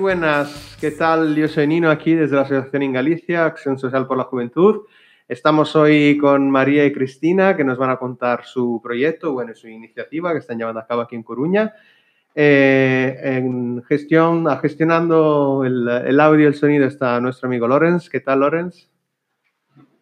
buenas, 0.00 0.76
¿qué 0.80 0.90
tal? 0.90 1.34
Yo 1.36 1.46
soy 1.48 1.66
Nino 1.66 1.90
aquí 1.90 2.14
desde 2.14 2.34
la 2.36 2.42
Asociación 2.42 2.82
en 2.82 2.92
Galicia, 2.92 3.44
Acción 3.44 3.78
Social 3.78 4.06
por 4.06 4.16
la 4.16 4.24
Juventud. 4.24 4.82
Estamos 5.28 5.76
hoy 5.76 6.16
con 6.18 6.50
María 6.50 6.84
y 6.86 6.92
Cristina 6.92 7.56
que 7.56 7.64
nos 7.64 7.78
van 7.78 7.90
a 7.90 7.96
contar 7.98 8.44
su 8.44 8.80
proyecto, 8.82 9.32
bueno, 9.32 9.54
su 9.54 9.68
iniciativa 9.68 10.32
que 10.32 10.38
están 10.38 10.58
llevando 10.58 10.80
a 10.80 10.86
cabo 10.86 11.02
aquí 11.02 11.16
en 11.16 11.22
Coruña. 11.22 11.72
Eh, 12.34 13.16
en 13.22 13.82
gestión, 13.84 14.48
a- 14.48 14.56
gestionando 14.58 15.64
el, 15.64 15.86
el 15.88 16.18
audio 16.20 16.44
y 16.44 16.46
el 16.46 16.54
sonido 16.54 16.86
está 16.86 17.20
nuestro 17.20 17.48
amigo 17.48 17.68
Lorenz. 17.68 18.08
¿Qué 18.08 18.20
tal, 18.20 18.40
Lorenz? 18.40 18.88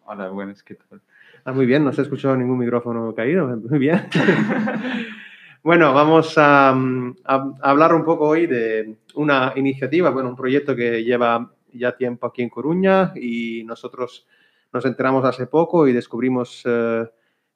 Hola, 0.05 0.29
buenas, 0.29 0.63
¿qué 0.63 0.75
tal? 0.75 1.01
Ah, 1.43 1.51
muy 1.51 1.65
bien, 1.65 1.83
no 1.83 1.91
se 1.93 2.01
ha 2.01 2.03
escuchado 2.03 2.35
ningún 2.37 2.57
micrófono 2.57 3.13
caído. 3.13 3.47
Muy 3.47 3.79
bien. 3.79 4.07
bueno, 5.63 5.93
vamos 5.93 6.33
a, 6.37 6.73
mm, 6.73 7.15
a- 7.25 7.53
hablar 7.61 7.93
un 7.93 8.03
poco 8.05 8.27
hoy 8.27 8.47
de 8.47 8.97
una 9.15 9.53
iniciativa, 9.55 10.09
bueno, 10.09 10.29
un 10.29 10.35
proyecto 10.35 10.75
que 10.75 11.03
lleva 11.03 11.51
ya 11.73 11.95
tiempo 11.95 12.25
aquí 12.27 12.41
en 12.41 12.49
Coruña 12.49 13.11
y 13.15 13.63
nosotros 13.65 14.27
nos 14.73 14.85
enteramos 14.85 15.25
hace 15.25 15.47
poco 15.47 15.87
y 15.87 15.93
descubrimos 15.93 16.63
eh, 16.65 17.07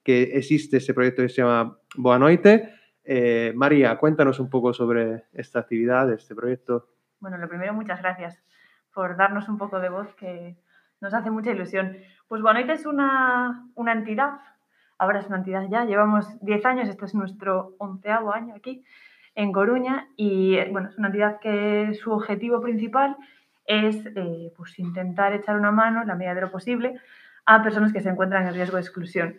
que 0.04 0.24
existe 0.24 0.78
este 0.78 0.94
proyecto 0.94 1.22
que 1.22 1.30
se 1.30 1.42
llama 1.42 1.78
Boa 1.96 2.20
Noite. 2.20 2.74
Eh, 3.04 3.54
María, 3.56 3.98
cuéntanos 3.98 4.40
un 4.40 4.50
poco 4.50 4.74
sobre 4.74 5.26
esta 5.34 5.60
actividad, 5.60 6.12
este 6.12 6.36
proyecto. 6.36 6.90
Bueno, 7.20 7.38
lo 7.38 7.48
primero, 7.48 7.74
muchas 7.74 8.02
gracias 8.02 8.40
por 8.94 9.16
darnos 9.18 9.48
un 9.50 9.58
poco 9.58 9.80
de 9.80 9.90
voz 9.90 10.14
que 10.16 10.58
nos 11.02 11.14
hace 11.14 11.32
mucha 11.32 11.52
ilusión. 11.52 11.98
Pues 12.28 12.42
Boanoite 12.42 12.74
es 12.74 12.86
una, 12.86 13.68
una 13.76 13.92
entidad, 13.94 14.34
ahora 15.04 15.20
es 15.20 15.28
una 15.28 15.38
entidad 15.38 15.68
ya, 15.70 15.86
llevamos 15.86 16.40
10 16.42 16.66
años, 16.66 16.90
este 16.90 17.06
es 17.06 17.14
nuestro 17.14 17.76
onceavo 17.78 18.34
año 18.34 18.56
aquí 18.56 18.84
en 19.36 19.52
Coruña 19.52 20.08
y 20.16 20.58
bueno, 20.72 20.90
es 20.90 20.98
una 20.98 21.08
entidad 21.08 21.40
que 21.40 21.94
su 21.94 22.12
objetivo 22.12 22.62
principal 22.62 23.18
es 23.66 24.06
eh, 24.06 24.52
pues 24.56 24.80
intentar 24.80 25.34
echar 25.34 25.58
una 25.58 25.72
mano, 25.72 26.02
en 26.02 26.08
la 26.08 26.16
medida 26.16 26.36
de 26.36 26.42
lo 26.42 26.52
posible, 26.52 27.00
a 27.46 27.62
personas 27.64 27.92
que 27.92 28.02
se 28.02 28.10
encuentran 28.10 28.48
en 28.48 28.54
riesgo 28.54 28.78
de 28.78 28.82
exclusión. 28.82 29.36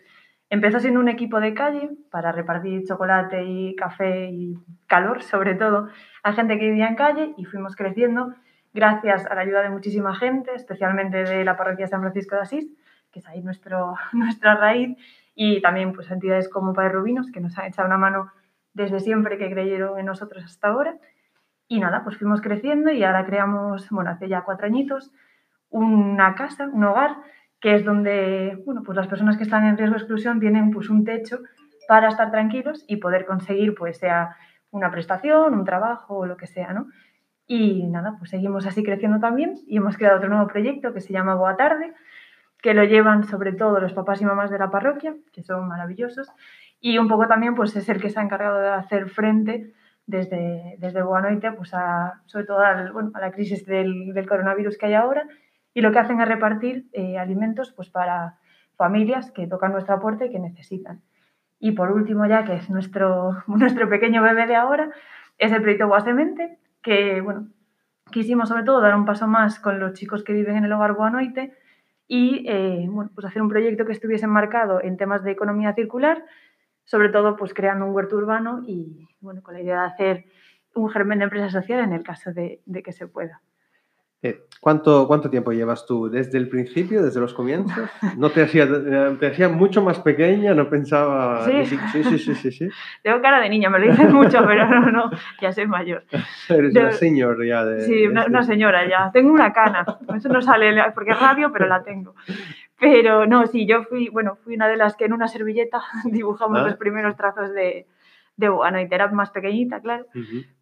Empezó 0.51 0.79
siendo 0.79 1.01
un 1.01 1.09
equipo 1.09 1.41
de 1.41 1.55
calle 1.55 1.91
para 2.11 2.31
repartir 2.31 2.84
chocolate 2.87 3.45
y 3.45 3.75
café 3.77 4.28
y 4.31 4.59
calor, 4.87 5.23
sobre 5.23 5.55
todo, 5.55 5.89
a 6.23 6.33
gente 6.33 6.59
que 6.59 6.67
vivía 6.67 6.89
en 6.89 6.97
calle 6.97 7.34
y 7.39 7.45
fuimos 7.45 7.75
creciendo 7.75 8.34
gracias 8.75 9.25
a 9.27 9.34
la 9.34 9.41
ayuda 9.41 9.62
de 9.62 9.71
muchísima 9.71 10.15
gente, 10.15 10.55
especialmente 10.55 11.25
de 11.25 11.45
la 11.45 11.56
parroquia 11.56 11.87
San 11.87 12.01
Francisco 12.01 12.34
de 12.34 12.43
Asís, 12.43 12.69
que 13.11 13.21
es 13.21 13.27
ahí 13.28 13.41
nuestro, 13.41 13.95
nuestra 14.12 14.56
raíz, 14.56 14.99
y 15.35 15.61
también 15.61 15.93
pues 15.93 16.11
entidades 16.11 16.49
como 16.49 16.73
Padre 16.73 16.93
Rubinos, 16.93 17.31
que 17.33 17.41
nos 17.41 17.57
han 17.59 17.67
echado 17.67 17.89
una 17.89 17.99
mano 17.99 18.31
desde 18.73 19.01
siempre, 19.01 19.39
que 19.39 19.51
creyeron 19.51 19.99
en 19.99 20.07
nosotros 20.07 20.45
hasta 20.45 20.69
ahora. 20.69 20.97
Y 21.67 21.81
nada, 21.81 22.05
pues 22.05 22.17
fuimos 22.19 22.41
creciendo 22.41 22.91
y 22.91 23.03
ahora 23.05 23.25
creamos, 23.25 23.89
bueno, 23.91 24.11
hace 24.11 24.29
ya 24.29 24.43
cuatro 24.43 24.67
añitos, 24.67 25.12
una 25.71 26.35
casa, 26.35 26.69
un 26.73 26.85
hogar, 26.85 27.17
que 27.61 27.75
es 27.75 27.85
donde, 27.85 28.62
bueno, 28.67 28.83
pues 28.84 28.97
las 28.97 29.06
personas 29.06 29.37
que 29.37 29.44
están 29.44 29.67
en 29.67 29.78
riesgo 29.78 29.94
de 29.94 30.00
exclusión 30.00 30.39
tienen 30.41 30.71
pues 30.71 30.91
un 30.91 31.05
techo 31.05 31.41
para 31.89 32.09
estar 32.09 32.31
tranquilos 32.31 32.84
y 32.87 32.97
poder 32.97 33.25
conseguir, 33.25 33.75
pues 33.75 33.99
sea 33.99 34.37
una 34.71 34.91
prestación, 34.91 35.55
un 35.55 35.65
trabajo 35.65 36.19
o 36.19 36.27
lo 36.27 36.37
que 36.37 36.47
sea, 36.47 36.73
¿no? 36.73 36.89
Y 37.47 37.84
nada, 37.84 38.17
pues 38.19 38.31
seguimos 38.31 38.67
así 38.67 38.83
creciendo 38.83 39.21
también 39.21 39.55
y 39.67 39.77
hemos 39.77 39.97
creado 39.97 40.17
otro 40.19 40.28
nuevo 40.28 40.47
proyecto 40.47 40.93
que 40.93 41.00
se 41.00 41.12
llama 41.12 41.34
Boa 41.34 41.56
Tarde, 41.56 41.94
que 42.64 42.72
lo 42.72 42.82
llevan 42.82 43.25
sobre 43.25 43.52
todo 43.52 43.78
los 43.78 43.92
papás 43.92 44.22
y 44.22 44.25
mamás 44.25 44.50
de 44.50 44.58
la 44.58 44.70
parroquia, 44.70 45.14
que 45.34 45.42
son 45.42 45.69
maravillosos, 45.69 46.32
y 46.80 46.97
un 46.97 47.08
poco 47.08 47.26
también 47.26 47.54
pues 47.54 47.76
es 47.76 47.86
el 47.91 48.00
que 48.00 48.08
se 48.08 48.19
ha 48.19 48.22
encargado 48.22 48.58
de 48.58 48.70
hacer 48.70 49.10
frente 49.10 49.75
desde, 50.06 50.76
desde 50.78 51.02
Boanoite, 51.02 51.52
pues 51.52 51.75
a, 51.75 52.22
sobre 52.25 52.47
todo 52.47 52.62
bueno, 52.94 53.10
a 53.12 53.20
la 53.20 53.32
crisis 53.32 53.66
del, 53.66 54.14
coronavirus 54.26 54.78
que 54.78 54.86
hay 54.86 54.94
ahora, 54.94 55.28
y 55.75 55.82
lo 55.82 55.92
que 55.92 55.98
hacen 55.98 56.22
es 56.22 56.26
repartir 56.26 56.86
eh, 56.94 57.19
alimentos 57.19 57.70
pues 57.72 57.91
para 57.91 58.38
familias 58.78 59.31
que 59.31 59.46
tocan 59.46 59.72
nuestra 59.72 60.00
puerta 60.00 60.25
y 60.25 60.31
que 60.31 60.38
necesitan. 60.38 61.02
Y 61.58 61.72
por 61.72 61.92
último, 61.92 62.25
ya 62.25 62.44
que 62.44 62.54
es 62.54 62.70
nuestro, 62.70 63.42
nuestro 63.46 63.91
pequeño 63.91 64.22
bebé 64.22 64.46
de 64.46 64.56
ahora, 64.56 64.88
es 65.36 65.52
el 65.52 65.60
proyecto 65.60 65.86
Guasemente, 65.86 66.58
que 66.81 67.20
bueno, 67.20 67.48
quisimos 68.10 68.48
sobre 68.48 68.62
todo 68.62 68.81
dar 68.81 68.94
un 68.94 69.04
paso 69.04 69.26
más 69.26 69.60
con 69.60 69.81
los 69.81 69.92
chicos 69.92 70.25
que 70.25 70.32
viven 70.32 70.56
en 70.56 70.64
el 70.64 70.72
hogar 70.72 70.94
Boanoite 70.94 71.52
y 72.06 72.44
eh, 72.48 72.87
bueno, 72.88 73.10
pues 73.15 73.26
hacer 73.26 73.42
un 73.42 73.48
proyecto 73.48 73.84
que 73.84 73.92
estuviese 73.92 74.25
enmarcado 74.26 74.82
en 74.82 74.97
temas 74.97 75.25
de 75.25 75.32
economía 75.32 75.75
circular, 75.75 76.25
sobre 76.84 77.09
todo 77.09 77.37
pues 77.37 77.54
creando 77.54 77.87
un 77.87 77.94
huerto 77.94 78.16
urbano 78.16 78.62
y 78.66 79.09
bueno, 79.20 79.42
con 79.42 79.54
la 79.54 79.62
idea 79.62 79.81
de 79.81 79.87
hacer 79.87 80.25
un 80.75 80.91
germen 80.91 81.19
de 81.19 81.25
empresa 81.25 81.50
social 81.50 81.81
en 81.81 81.93
el 81.93 82.03
caso 82.03 82.32
de, 82.32 82.60
de 82.66 82.82
que 82.82 82.93
se 82.93 83.06
pueda. 83.06 83.41
Eh, 84.27 84.47
¿cuánto, 84.59 85.07
¿Cuánto 85.07 85.29
tiempo 85.29 85.53
llevas 85.53 85.85
tú? 85.85 86.09
¿Desde 86.09 86.39
el 86.39 86.49
principio, 86.49 87.03
desde 87.03 87.21
los 87.21 87.35
comienzos? 87.35 87.91
¿No 88.17 88.31
te 88.31 88.43
hacía, 88.43 88.65
eh, 88.65 89.17
te 89.21 89.27
hacía 89.27 89.51
mucho 89.51 89.83
más 89.83 89.99
pequeña? 90.01 90.55
¿No 90.55 90.71
pensaba...? 90.71 91.45
Sí. 91.45 91.67
sí, 91.67 91.79
sí, 91.93 92.19
sí, 92.19 92.35
sí, 92.35 92.51
sí. 92.51 92.69
Tengo 93.03 93.21
cara 93.21 93.39
de 93.41 93.51
niña, 93.51 93.69
me 93.69 93.79
lo 93.79 93.87
dicen 93.91 94.11
mucho, 94.15 94.39
pero 94.47 94.67
no, 94.67 94.91
no, 94.91 95.11
ya 95.43 95.53
soy 95.53 95.67
mayor. 95.67 96.05
Eres 96.49 96.73
De- 96.73 96.81
una 96.81 96.93
señor 96.93 97.45
ya 97.47 97.65
de... 97.67 97.83
Sí, 97.83 98.07
una, 98.07 98.21
este- 98.21 98.31
una 98.31 98.43
señora 98.45 98.89
ya. 98.89 99.11
Tengo 99.12 99.31
una 99.31 99.53
cana. 99.53 99.85
Eso 100.17 100.31
no 100.31 100.41
sale 100.41 100.75
porque 100.95 101.11
es 101.11 101.21
radio, 101.21 101.53
pero 101.53 101.67
la 101.67 101.83
tengo. 101.83 102.15
Pero 102.81 103.27
no, 103.27 103.47
sí, 103.47 103.67
yo 103.67 103.85
fui, 103.85 104.09
bueno, 104.09 104.37
fui 104.43 104.55
una 104.56 104.69
de 104.69 104.77
las 104.79 104.97
que 104.97 105.05
en 105.05 105.12
una 105.12 105.29
servilleta 105.29 105.83
dibujamos 106.06 106.61
Ah. 106.61 106.65
los 106.65 106.77
primeros 106.77 107.15
trazos 107.17 107.53
de, 107.53 107.87
de 108.37 108.49
Boanoite. 108.49 108.95
Era 108.95 109.09
más 109.09 109.31
pequeñita, 109.31 109.81
claro. 109.81 110.06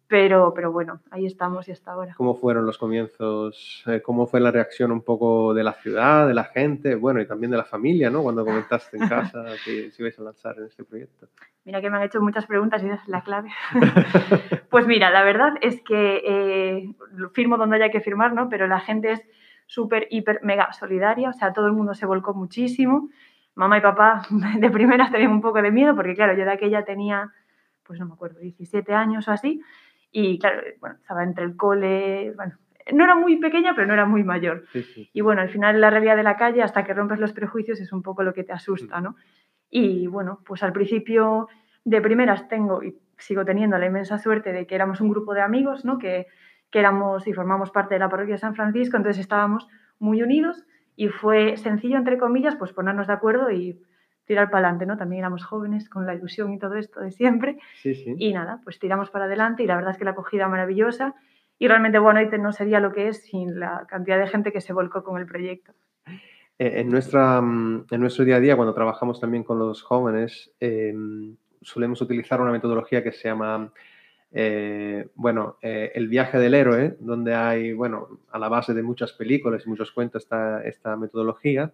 Pero, 0.07 0.53
pero 0.53 0.71
bueno, 0.71 1.01
ahí 1.09 1.25
estamos 1.25 1.67
y 1.67 1.71
hasta 1.71 1.91
ahora. 1.91 2.13
¿Cómo 2.15 2.35
fueron 2.35 2.65
los 2.65 2.77
comienzos? 2.77 3.83
Eh, 3.87 4.01
¿Cómo 4.01 4.27
fue 4.27 4.39
la 4.39 4.51
reacción 4.51 4.91
un 4.91 5.01
poco 5.01 5.53
de 5.53 5.63
la 5.63 5.73
ciudad, 5.73 6.27
de 6.27 6.33
la 6.33 6.43
gente? 6.43 6.95
Bueno, 6.95 7.19
y 7.19 7.25
también 7.25 7.49
de 7.51 7.57
la 7.57 7.63
familia, 7.63 8.09
¿no? 8.09 8.21
Cuando 8.21 8.45
comentaste 8.45 8.97
en 8.97 9.07
casa 9.07 9.43
que 9.65 9.89
se 9.91 10.01
ibais 10.01 10.19
a 10.19 10.23
lanzar 10.23 10.57
en 10.59 10.65
este 10.65 10.83
proyecto. 10.83 11.29
Mira 11.65 11.81
que 11.81 11.89
me 11.89 11.97
han 11.97 12.03
hecho 12.03 12.21
muchas 12.21 12.45
preguntas 12.45 12.83
y 12.83 12.87
esa 12.87 12.95
es 12.95 13.07
la 13.07 13.21
clave. 13.21 13.49
Pues 14.69 14.87
mira, 14.87 15.11
la 15.11 15.23
verdad 15.23 15.53
es 15.61 15.83
que 15.83 16.23
eh, 16.25 16.95
firmo 17.33 17.57
donde 17.57 17.75
haya 17.75 17.91
que 17.91 18.01
firmar, 18.01 18.33
¿no? 18.33 18.49
Pero 18.49 18.65
la 18.65 18.79
gente 18.79 19.11
es 19.11 19.21
súper, 19.67 20.07
hiper, 20.09 20.39
mega 20.43 20.73
solidaria, 20.73 21.29
o 21.29 21.33
sea, 21.33 21.53
todo 21.53 21.67
el 21.67 21.73
mundo 21.73 21.93
se 21.93 22.07
volcó 22.07 22.33
muchísimo. 22.33 23.09
Mamá 23.55 23.77
y 23.77 23.81
papá 23.81 24.23
de 24.59 24.69
primeras 24.71 25.11
tenían 25.11 25.31
un 25.31 25.41
poco 25.41 25.61
de 25.61 25.71
miedo 25.71 25.95
porque, 25.95 26.15
claro, 26.15 26.33
yo 26.33 26.43
de 26.43 26.51
aquella 26.51 26.85
tenía, 26.85 27.31
pues 27.93 27.99
no 27.99 28.07
me 28.07 28.13
acuerdo, 28.13 28.39
17 28.39 28.91
años 28.91 29.27
o 29.27 29.31
así, 29.31 29.61
y 30.11 30.39
claro, 30.39 30.63
bueno, 30.79 30.95
estaba 30.95 31.23
entre 31.23 31.45
el 31.45 31.55
cole, 31.55 32.33
bueno, 32.35 32.57
no 32.91 33.03
era 33.03 33.13
muy 33.13 33.37
pequeña, 33.37 33.75
pero 33.75 33.85
no 33.85 33.93
era 33.93 34.07
muy 34.07 34.23
mayor. 34.23 34.65
Sí, 34.73 34.81
sí. 34.81 35.09
Y 35.13 35.21
bueno, 35.21 35.41
al 35.41 35.49
final 35.49 35.79
la 35.79 35.91
realidad 35.91 36.15
de 36.15 36.23
la 36.23 36.37
calle, 36.37 36.63
hasta 36.63 36.83
que 36.83 36.93
rompes 36.95 37.19
los 37.19 37.33
prejuicios, 37.33 37.79
es 37.79 37.93
un 37.93 38.01
poco 38.01 38.23
lo 38.23 38.33
que 38.33 38.43
te 38.43 38.51
asusta, 38.51 38.99
¿no? 38.99 39.15
Y 39.69 40.07
bueno, 40.07 40.39
pues 40.43 40.63
al 40.63 40.73
principio 40.73 41.49
de 41.85 42.01
primeras 42.01 42.47
tengo 42.47 42.81
y 42.81 42.97
sigo 43.19 43.45
teniendo 43.45 43.77
la 43.77 43.85
inmensa 43.85 44.17
suerte 44.17 44.51
de 44.51 44.65
que 44.65 44.73
éramos 44.73 45.01
un 45.01 45.09
grupo 45.09 45.35
de 45.35 45.41
amigos, 45.41 45.85
¿no? 45.85 45.99
Que, 45.99 46.25
que 46.71 46.79
éramos 46.79 47.27
y 47.27 47.33
formamos 47.33 47.69
parte 47.69 47.93
de 47.93 47.99
la 47.99 48.09
parroquia 48.09 48.33
de 48.33 48.39
San 48.39 48.55
Francisco, 48.55 48.97
entonces 48.97 49.21
estábamos 49.21 49.67
muy 49.99 50.23
unidos 50.23 50.65
y 50.95 51.09
fue 51.09 51.57
sencillo, 51.57 51.97
entre 51.97 52.17
comillas, 52.17 52.55
pues 52.55 52.73
ponernos 52.73 53.05
de 53.05 53.13
acuerdo 53.13 53.51
y 53.51 53.79
tirar 54.25 54.49
para 54.49 54.67
adelante, 54.67 54.85
¿no? 54.85 54.97
También 54.97 55.19
éramos 55.19 55.45
jóvenes 55.45 55.89
con 55.89 56.05
la 56.05 56.15
ilusión 56.15 56.53
y 56.53 56.59
todo 56.59 56.75
esto 56.75 56.99
de 57.01 57.11
siempre. 57.11 57.57
Sí, 57.81 57.95
sí. 57.95 58.15
Y 58.17 58.33
nada, 58.33 58.61
pues 58.63 58.79
tiramos 58.79 59.09
para 59.09 59.25
adelante 59.25 59.63
y 59.63 59.67
la 59.67 59.75
verdad 59.75 59.91
es 59.91 59.97
que 59.97 60.05
la 60.05 60.11
acogida 60.11 60.47
maravillosa. 60.47 61.15
Y 61.59 61.67
realmente 61.67 61.99
Boanoite 61.99 62.37
no 62.37 62.51
sería 62.51 62.79
lo 62.79 62.91
que 62.91 63.07
es 63.07 63.23
sin 63.25 63.59
la 63.59 63.85
cantidad 63.87 64.19
de 64.19 64.27
gente 64.27 64.51
que 64.51 64.61
se 64.61 64.73
volcó 64.73 65.03
con 65.03 65.19
el 65.19 65.25
proyecto. 65.25 65.73
Eh, 66.59 66.81
En, 66.81 66.89
nuestra, 66.89 67.41
mm, 67.41 67.85
en 67.91 68.01
nuestro 68.01 68.25
día 68.25 68.37
a 68.37 68.39
día, 68.39 68.55
cuando 68.55 68.73
trabajamos 68.73 69.19
también 69.19 69.43
con 69.43 69.59
los 69.59 69.81
jóvenes, 69.81 70.51
eh, 70.59 70.93
solemos 71.61 72.01
utilizar 72.01 72.41
una 72.41 72.51
metodología 72.51 73.03
que 73.03 73.11
se 73.11 73.29
llama, 73.29 73.71
eh, 74.31 75.07
bueno, 75.15 75.57
eh, 75.61 75.91
el 75.95 76.07
viaje 76.07 76.37
del 76.37 76.53
héroe, 76.53 76.95
donde 76.99 77.33
hay, 77.35 77.73
bueno, 77.73 78.19
a 78.31 78.39
la 78.39 78.49
base 78.49 78.73
de 78.73 78.83
muchas 78.83 79.13
películas 79.13 79.63
y 79.65 79.69
muchos 79.69 79.91
cuentos 79.91 80.23
está 80.23 80.63
esta 80.63 80.95
metodología, 80.97 81.71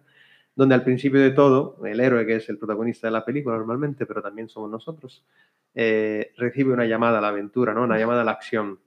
donde 0.54 0.74
al 0.74 0.82
principio 0.82 1.20
de 1.20 1.30
todo, 1.30 1.76
el 1.84 2.00
héroe, 2.00 2.26
que 2.26 2.36
es 2.36 2.48
el 2.48 2.58
protagonista 2.58 3.06
de 3.06 3.12
la 3.12 3.24
película 3.24 3.56
normalmente, 3.56 4.06
pero 4.06 4.22
también 4.22 4.48
somos 4.48 4.70
nosotros, 4.70 5.24
eh, 5.74 6.32
recibe 6.36 6.72
una 6.72 6.84
llamada 6.84 7.18
a 7.18 7.20
la 7.20 7.28
aventura, 7.28 7.72
¿no? 7.72 7.84
una 7.84 7.98
llamada 7.98 8.22
a 8.22 8.24
la 8.24 8.32
acción. 8.32 8.78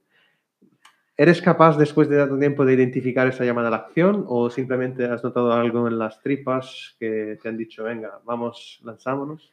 ¿Eres 1.16 1.40
capaz 1.40 1.78
después 1.78 2.08
de 2.08 2.18
tanto 2.18 2.38
tiempo 2.38 2.64
de 2.64 2.74
identificar 2.74 3.26
esa 3.28 3.44
llamada 3.44 3.68
a 3.68 3.70
la 3.70 3.76
acción 3.76 4.24
o 4.26 4.50
simplemente 4.50 5.04
has 5.04 5.22
notado 5.22 5.52
algo 5.52 5.86
en 5.86 5.98
las 5.98 6.20
tripas 6.20 6.96
que 6.98 7.38
te 7.40 7.48
han 7.48 7.56
dicho, 7.56 7.84
venga, 7.84 8.18
vamos, 8.24 8.80
lanzámonos? 8.82 9.52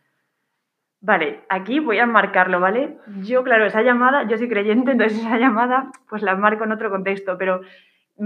Vale, 1.01 1.41
aquí 1.49 1.79
voy 1.79 1.99
a 1.99 2.05
marcarlo, 2.05 2.59
¿vale? 2.59 2.97
Yo, 3.23 3.43
claro, 3.43 3.65
esa 3.65 3.81
llamada, 3.81 4.27
yo 4.27 4.37
soy 4.37 4.49
creyente, 4.49 4.91
entonces 4.91 5.19
esa 5.19 5.37
llamada 5.37 5.91
pues 6.09 6.21
la 6.23 6.35
marco 6.35 6.63
en 6.63 6.71
otro 6.71 6.89
contexto, 6.89 7.37
pero 7.37 7.61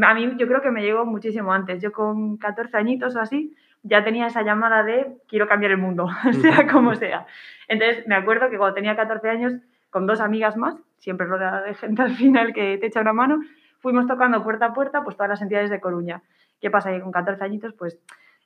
a 0.02 0.14
mí 0.14 0.34
yo 0.38 0.48
creo 0.48 0.62
que 0.62 0.72
me 0.72 0.82
llegó 0.82 1.06
muchísimo 1.06 1.54
antes. 1.54 1.82
Yo 1.82 1.92
con 1.92 2.38
14 2.38 2.76
añitos 2.78 3.16
o 3.16 3.20
así 3.20 3.56
ya 3.88 4.04
tenía 4.04 4.26
esa 4.26 4.42
llamada 4.42 4.84
de 4.84 5.16
quiero 5.28 5.48
cambiar 5.48 5.72
el 5.72 5.78
mundo, 5.78 6.10
sea 6.42 6.68
como 6.68 6.96
sea. 6.96 7.28
Entonces 7.68 8.06
me 8.08 8.16
acuerdo 8.16 8.50
que 8.50 8.58
cuando 8.58 8.74
tenía 8.74 8.96
14 8.96 9.30
años, 9.30 9.54
con 9.92 10.08
dos 10.08 10.20
amigas 10.20 10.58
más, 10.58 10.76
siempre 10.98 11.28
rodeada 11.28 11.62
de 11.62 11.76
gente 11.76 12.02
al 12.02 12.16
final 12.16 12.54
que 12.54 12.78
te 12.80 12.88
echa 12.88 13.02
una 13.02 13.14
mano, 13.14 13.40
fuimos 13.80 14.08
tocando 14.08 14.44
puerta 14.44 14.68
a 14.68 14.74
puerta 14.74 15.04
pues 15.04 15.16
todas 15.16 15.30
las 15.30 15.42
entidades 15.42 15.70
de 15.70 15.80
Coruña. 15.80 16.24
¿Qué 16.60 16.72
pasa? 16.72 16.92
Que 16.92 17.00
con 17.00 17.12
14 17.12 17.44
añitos 17.44 17.74
pues 17.74 18.00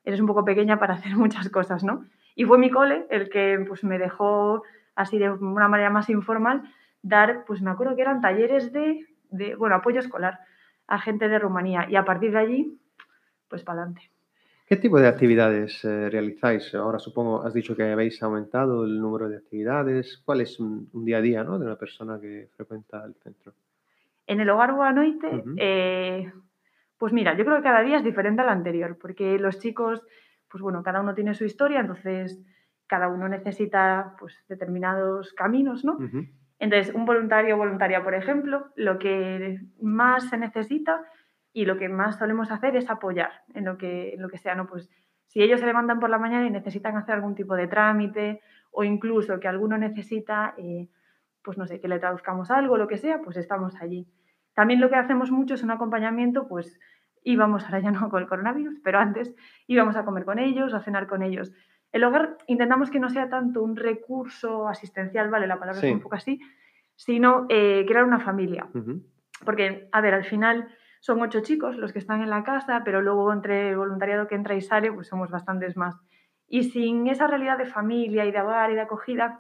eres 0.03 0.19
un 0.19 0.27
poco 0.27 0.44
pequeña 0.44 0.77
para 0.77 0.95
hacer 0.95 1.15
muchas 1.15 1.50
cosas, 1.50 1.83
¿no? 1.83 2.06
Y 2.36 2.44
fue 2.44 2.57
mi 2.57 2.69
cole 2.69 3.06
el 3.09 3.30
que 3.30 3.63
pues, 3.65 3.83
me 3.83 3.97
dejó 3.97 4.63
así 4.95 5.18
de 5.18 5.31
una 5.31 5.69
manera 5.69 5.89
más 5.89 6.09
informal 6.09 6.63
dar, 7.01 7.45
pues 7.45 7.62
me 7.62 7.71
acuerdo 7.71 7.95
que 7.95 8.01
eran 8.01 8.19
talleres 8.19 8.74
de, 8.74 9.07
de 9.30 9.56
bueno, 9.56 9.75
apoyo 9.75 10.00
escolar 10.00 10.39
a 10.86 11.00
gente 11.00 11.30
de 11.30 11.39
Rumanía 11.39 11.88
y 11.89 11.95
a 11.95 12.03
partir 12.03 12.31
de 12.31 12.39
allí, 12.39 12.80
pues 13.47 13.63
para 13.63 13.83
adelante. 13.83 14.12
¿Qué 14.69 14.77
tipo 14.77 15.00
de 15.00 15.07
actividades 15.07 15.83
eh, 15.83 16.12
realizáis? 16.12 16.75
Ahora 16.75 17.00
supongo, 17.00 17.42
has 17.42 17.56
dicho 17.56 17.75
que 17.75 17.92
habéis 17.92 18.21
aumentado 18.21 18.86
el 18.86 19.01
número 19.01 19.27
de 19.27 19.38
actividades. 19.38 20.21
¿Cuál 20.24 20.42
es 20.42 20.60
un, 20.60 20.88
un 20.94 21.06
día 21.06 21.18
a 21.18 21.21
día 21.21 21.44
¿no? 21.44 21.57
de 21.57 21.66
una 21.66 21.75
persona 21.75 22.19
que 22.21 22.50
frecuenta 22.56 23.04
el 23.04 23.16
centro? 23.16 23.54
En 24.27 24.39
el 24.42 24.50
hogar 24.51 24.75
Guanoite, 24.75 25.27
Ujú. 25.27 25.56
eh, 25.57 26.31
pues 27.00 27.12
mira, 27.13 27.36
yo 27.36 27.45
creo 27.45 27.57
que 27.57 27.63
cada 27.63 27.81
día 27.81 27.98
es 27.98 28.04
diferente 28.04 28.44
al 28.44 28.50
anterior, 28.50 28.95
porque 29.01 29.39
los 29.39 29.57
chicos, 29.57 30.04
pues 30.48 30.62
bueno, 30.62 30.83
cada 30.83 31.01
uno 31.01 31.15
tiene 31.15 31.33
su 31.33 31.45
historia, 31.45 31.80
entonces 31.80 32.39
cada 32.86 33.07
uno 33.07 33.27
necesita 33.27 34.15
pues 34.19 34.36
determinados 34.48 35.33
caminos, 35.33 35.83
¿no? 35.83 35.98
Entonces, 36.60 36.94
un 36.94 37.06
voluntario 37.06 37.56
o 37.56 37.57
voluntaria, 37.57 38.04
por 38.04 38.13
ejemplo, 38.13 38.68
lo 38.75 39.00
que 39.00 39.62
más 39.81 40.30
se 40.30 40.38
necesita 40.38 41.01
y 41.54 41.66
lo 41.66 41.78
que 41.78 41.90
más 41.90 42.18
solemos 42.18 42.51
hacer 42.51 42.75
es 42.75 42.90
apoyar 42.90 43.31
en 43.54 43.66
lo 43.66 43.78
que, 43.78 44.13
en 44.13 44.22
lo 44.22 44.30
que 44.30 44.38
sea, 44.38 44.56
¿no? 44.56 44.68
Pues 44.68 44.90
si 45.28 45.42
ellos 45.42 45.60
se 45.60 45.66
levantan 45.66 46.00
por 46.00 46.10
la 46.10 46.18
mañana 46.18 46.46
y 46.48 46.51
necesitan 46.51 46.98
hacer 46.98 47.16
algún 47.16 47.36
tipo 47.36 47.56
de 47.56 47.68
trámite 47.68 48.42
o 48.72 48.84
incluso 48.84 49.40
que 49.40 49.48
alguno 49.48 49.78
necesita, 49.78 50.54
eh, 50.57 50.88
pues 51.44 51.57
no 51.57 51.66
sé, 51.68 51.80
que 51.80 51.88
le 51.88 52.00
traduzcamos 52.00 52.51
algo, 52.51 52.78
lo 52.78 52.88
que 52.88 52.98
sea, 52.98 53.22
pues 53.22 53.38
estamos 53.38 53.75
allí. 53.81 54.07
También 54.54 54.81
lo 54.81 54.90
que 54.90 54.96
hacemos 54.96 55.31
mucho 55.31 55.54
es 55.56 55.63
un 55.63 55.72
acompañamiento, 55.72 56.48
pues 56.48 56.80
íbamos 57.24 57.66
ahora 57.66 57.80
ya 57.80 57.92
no 57.92 58.10
con 58.10 58.22
el 58.22 58.28
coronavirus, 58.28 58.80
pero 58.84 59.00
antes 59.00 59.36
íbamos 59.68 59.96
a 59.96 60.06
comer 60.06 60.25
con 60.25 60.40
ellos, 60.40 60.74
a 60.74 60.81
cenar 60.81 61.07
con 61.07 61.22
ellos. 61.24 61.51
El 61.92 62.04
hogar 62.04 62.38
intentamos 62.48 62.92
que 62.92 63.00
no 63.00 63.10
sea 63.10 63.30
tanto 63.30 63.63
un 63.63 63.75
recurso 63.75 64.68
asistencial, 64.68 65.30
vale, 65.30 65.48
la 65.48 65.57
palabra 65.60 65.81
Sí. 65.81 65.88
es 65.88 65.94
un 65.94 66.01
poco 66.01 66.16
así, 66.16 66.40
sino 66.96 67.46
eh, 67.50 67.86
crear 67.88 68.04
una 68.04 68.19
familia. 68.19 68.68
Porque, 69.46 69.88
a 69.92 70.01
ver, 70.01 70.13
al 70.13 70.25
final 70.25 70.68
son 71.00 71.22
ocho 71.22 71.42
chicos 71.42 71.78
los 71.78 71.94
que 71.94 72.00
están 72.00 72.22
en 72.22 72.30
la 72.30 72.44
casa, 72.44 72.81
pero 72.84 73.01
luego 73.01 73.31
entre 73.31 73.69
el 73.69 73.78
voluntariado 73.78 74.28
que 74.28 74.36
entra 74.36 74.56
y 74.56 74.62
sale, 74.62 74.92
pues 74.92 75.07
somos 75.07 75.30
bastantes 75.30 75.78
más. 75.78 75.96
Y 76.48 76.63
sin 76.63 77.07
esa 77.07 77.28
realidad 77.28 77.57
de 77.57 77.66
familia 77.66 78.25
y 78.25 78.31
de 78.31 78.42
hogar 78.42 78.72
y 78.72 78.75
de 78.75 78.81
acogida, 78.81 79.38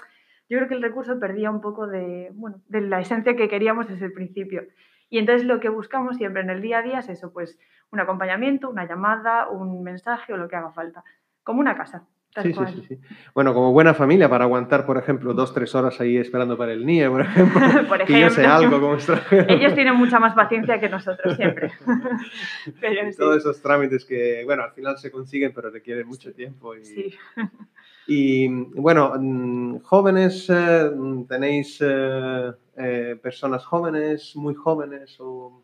yo 0.49 0.57
creo 0.57 0.67
que 0.67 0.75
el 0.75 0.81
recurso 0.81 1.19
perdía 1.19 1.51
un 1.51 1.61
poco 1.61 1.87
de, 1.87 2.31
bueno, 2.33 2.61
de 2.67 2.81
la 2.81 2.99
esencia 2.99 3.35
que 3.35 3.49
queríamos 3.49 3.87
desde 3.87 4.05
el 4.05 4.13
principio. 4.13 4.63
Y 5.09 5.17
entonces 5.17 5.45
lo 5.45 5.59
que 5.59 5.69
buscamos 5.69 6.17
siempre 6.17 6.41
en 6.41 6.49
el 6.49 6.61
día 6.61 6.79
a 6.79 6.81
día 6.81 6.99
es 6.99 7.09
eso, 7.09 7.33
pues 7.33 7.59
un 7.91 7.99
acompañamiento, 7.99 8.69
una 8.69 8.87
llamada, 8.87 9.49
un 9.49 9.83
mensaje 9.83 10.33
o 10.33 10.37
lo 10.37 10.47
que 10.47 10.55
haga 10.55 10.71
falta. 10.71 11.03
Como 11.43 11.59
una 11.59 11.75
casa. 11.75 12.07
Sí, 12.35 12.53
sí, 12.53 12.59
sí, 12.75 12.85
sí. 12.87 12.99
Bueno, 13.33 13.55
como 13.55 13.71
buena 13.71 13.95
familia 13.95 14.29
para 14.29 14.45
aguantar, 14.45 14.85
por 14.85 14.97
ejemplo, 14.97 15.33
dos, 15.33 15.51
tres 15.51 15.73
horas 15.73 15.99
ahí 15.99 16.15
esperando 16.15 16.55
para 16.55 16.73
el 16.73 16.85
NIE, 16.85 17.09
por 17.09 17.21
ejemplo. 17.21 17.59
Por 17.89 18.05
que 18.05 18.19
yo 18.21 18.29
sé 18.29 18.43
ejemplo. 18.43 18.77
algo 18.77 18.79
como. 18.79 18.97
Ellos 19.47 19.73
tienen 19.73 19.95
mucha 19.95 20.19
más 20.19 20.35
paciencia 20.35 20.79
que 20.79 20.89
nosotros 20.89 21.35
siempre. 21.35 21.71
Pero 22.79 23.07
Y 23.07 23.11
sí, 23.11 23.17
todos 23.17 23.37
esos 23.37 23.59
trámites 23.61 24.05
que, 24.05 24.43
bueno, 24.45 24.63
al 24.63 24.71
final 24.73 24.97
se 24.99 25.09
consiguen, 25.09 25.53
pero 25.53 25.71
requieren 25.71 26.07
mucho 26.07 26.31
tiempo. 26.31 26.75
Y, 26.75 26.85
sí. 26.85 27.13
y, 28.07 28.47
bueno, 28.47 29.13
mm, 29.19 29.79
jóvenes, 29.79 30.47
eh, 30.51 30.91
mm, 30.95 31.25
¿tenéis 31.25 31.79
eh, 31.81 32.51
eh, 32.77 33.19
personas 33.21 33.65
jóvenes, 33.65 34.35
muy 34.35 34.53
jóvenes? 34.53 35.17
O... 35.19 35.63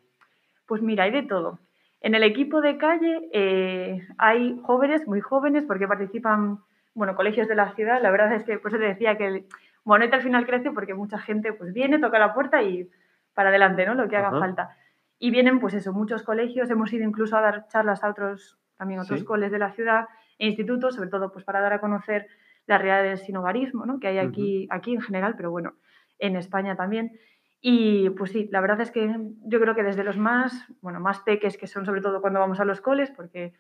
Pues 0.66 0.82
mira, 0.82 1.04
hay 1.04 1.12
de 1.12 1.24
todo. 1.24 1.60
En 2.06 2.14
el 2.14 2.22
equipo 2.22 2.62
de 2.62 2.78
calle 2.78 3.30
eh, 3.34 4.00
hay 4.20 4.60
jóvenes, 4.62 5.08
muy 5.08 5.22
jóvenes, 5.22 5.64
porque 5.66 5.88
participan, 5.88 6.60
bueno, 6.94 7.16
colegios 7.16 7.48
de 7.48 7.56
la 7.56 7.74
ciudad. 7.74 8.00
La 8.00 8.12
verdad 8.12 8.32
es 8.34 8.44
que, 8.44 8.60
por 8.60 8.70
eso 8.70 8.78
te 8.78 8.86
decía 8.86 9.18
que 9.18 9.26
el 9.26 9.46
Monete 9.86 10.16
al 10.16 10.22
final 10.22 10.46
crece 10.46 10.70
porque 10.70 10.94
mucha 10.94 11.18
gente 11.18 11.52
pues 11.52 11.74
viene, 11.74 11.98
toca 11.98 12.20
la 12.20 12.36
puerta 12.36 12.62
y 12.62 12.88
para 13.34 13.50
adelante, 13.50 13.88
¿no? 13.88 13.96
Lo 13.96 14.08
que 14.08 14.18
haga 14.18 14.28
Ajá. 14.28 14.40
falta. 14.40 14.78
Y 15.18 15.32
vienen, 15.32 15.60
pues 15.60 15.74
eso, 15.74 15.94
muchos 15.94 16.22
colegios. 16.22 16.70
Hemos 16.70 16.94
ido 16.94 17.04
incluso 17.08 17.38
a 17.38 17.42
dar 17.42 17.68
charlas 17.70 18.04
a 18.04 18.10
otros, 18.12 18.60
también 18.78 19.00
otros 19.00 19.22
Sí. 19.22 19.26
coles 19.26 19.52
de 19.52 19.58
la 19.58 19.72
ciudad 19.72 20.06
e 20.38 20.46
institutos, 20.46 20.94
sobre 20.94 21.10
todo 21.10 21.32
pues 21.32 21.44
para 21.44 21.60
dar 21.60 21.74
a 21.74 21.80
conocer 21.80 22.28
la 22.68 22.78
realidad 22.78 23.02
del 23.10 23.18
sinogarismo, 23.18 23.88
¿no? 23.88 24.00
Que 24.00 24.10
hay 24.10 24.20
aquí, 24.20 24.68
aquí 24.70 24.94
en 24.94 25.02
general, 25.02 25.34
pero 25.36 25.50
bueno, 25.50 25.74
en 26.20 26.36
España 26.36 26.76
también. 26.76 27.14
Y 27.62 28.10
pues 28.12 28.32
sí, 28.32 28.48
la 28.52 28.62
verdad 28.62 28.82
es 28.82 28.92
que 28.92 29.16
yo 29.44 29.60
creo 29.60 29.76
que 29.76 29.84
desde 29.84 30.04
los 30.04 30.18
más, 30.18 30.68
bueno, 30.82 31.00
más 31.00 31.20
peques, 31.22 31.58
que 31.58 31.68
son 31.68 31.86
sobre 31.86 32.02
todo 32.02 32.22
cuando 32.22 32.40
vamos 32.40 32.60
a 32.60 32.66
los 32.66 32.82
coles, 32.82 33.12
porque 33.12 33.54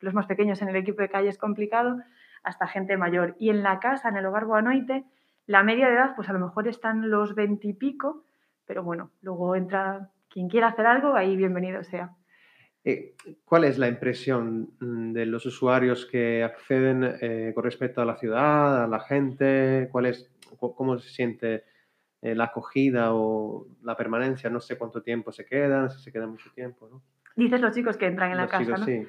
los 0.00 0.14
más 0.14 0.26
pequeños 0.26 0.62
en 0.62 0.68
el 0.68 0.76
equipo 0.76 1.02
de 1.02 1.10
calle 1.10 1.28
es 1.28 1.38
complicado, 1.38 1.98
hasta 2.42 2.66
gente 2.66 2.96
mayor. 2.96 3.36
Y 3.38 3.50
en 3.50 3.62
la 3.62 3.80
casa, 3.80 4.08
en 4.08 4.16
el 4.16 4.26
hogar 4.26 4.46
Boanoite, 4.46 5.04
la 5.46 5.62
media 5.62 5.88
de 5.88 5.94
edad, 5.94 6.14
pues 6.16 6.28
a 6.28 6.32
lo 6.32 6.38
mejor 6.38 6.68
están 6.68 7.10
los 7.10 7.34
veintipico, 7.34 8.24
pero 8.66 8.82
bueno, 8.82 9.10
luego 9.20 9.56
entra 9.56 10.10
quien 10.28 10.48
quiera 10.48 10.68
hacer 10.68 10.86
algo, 10.86 11.14
ahí 11.14 11.36
bienvenido 11.36 11.82
sea. 11.82 12.14
Eh, 12.84 13.14
¿Cuál 13.44 13.64
es 13.64 13.78
la 13.78 13.88
impresión 13.88 14.70
mm, 14.80 15.12
de 15.12 15.26
los 15.26 15.44
usuarios 15.44 16.06
que 16.06 16.42
acceden 16.42 17.16
eh, 17.20 17.52
con 17.54 17.64
respecto 17.64 18.00
a 18.00 18.06
la 18.06 18.16
ciudad, 18.16 18.84
a 18.84 18.86
la 18.86 19.00
gente? 19.00 19.88
¿Cuál 19.92 20.06
es, 20.06 20.30
¿Cómo 20.58 20.98
se 20.98 21.10
siente 21.10 21.64
eh, 22.22 22.34
la 22.34 22.44
acogida 22.44 23.14
o 23.14 23.66
la 23.82 23.96
permanencia? 23.96 24.50
No 24.50 24.60
sé 24.60 24.76
cuánto 24.76 25.02
tiempo 25.02 25.32
se 25.32 25.44
quedan, 25.46 25.90
si 25.90 26.02
se 26.02 26.12
quedan 26.12 26.30
mucho 26.30 26.50
tiempo, 26.52 26.88
¿no? 26.90 27.02
Dices 27.36 27.60
los 27.60 27.74
chicos 27.74 27.96
que 27.96 28.06
entran 28.06 28.30
en 28.32 28.36
la 28.36 28.46
casa, 28.48 28.64
chicos, 28.64 28.80
¿no? 28.80 28.86
sí. 28.86 29.06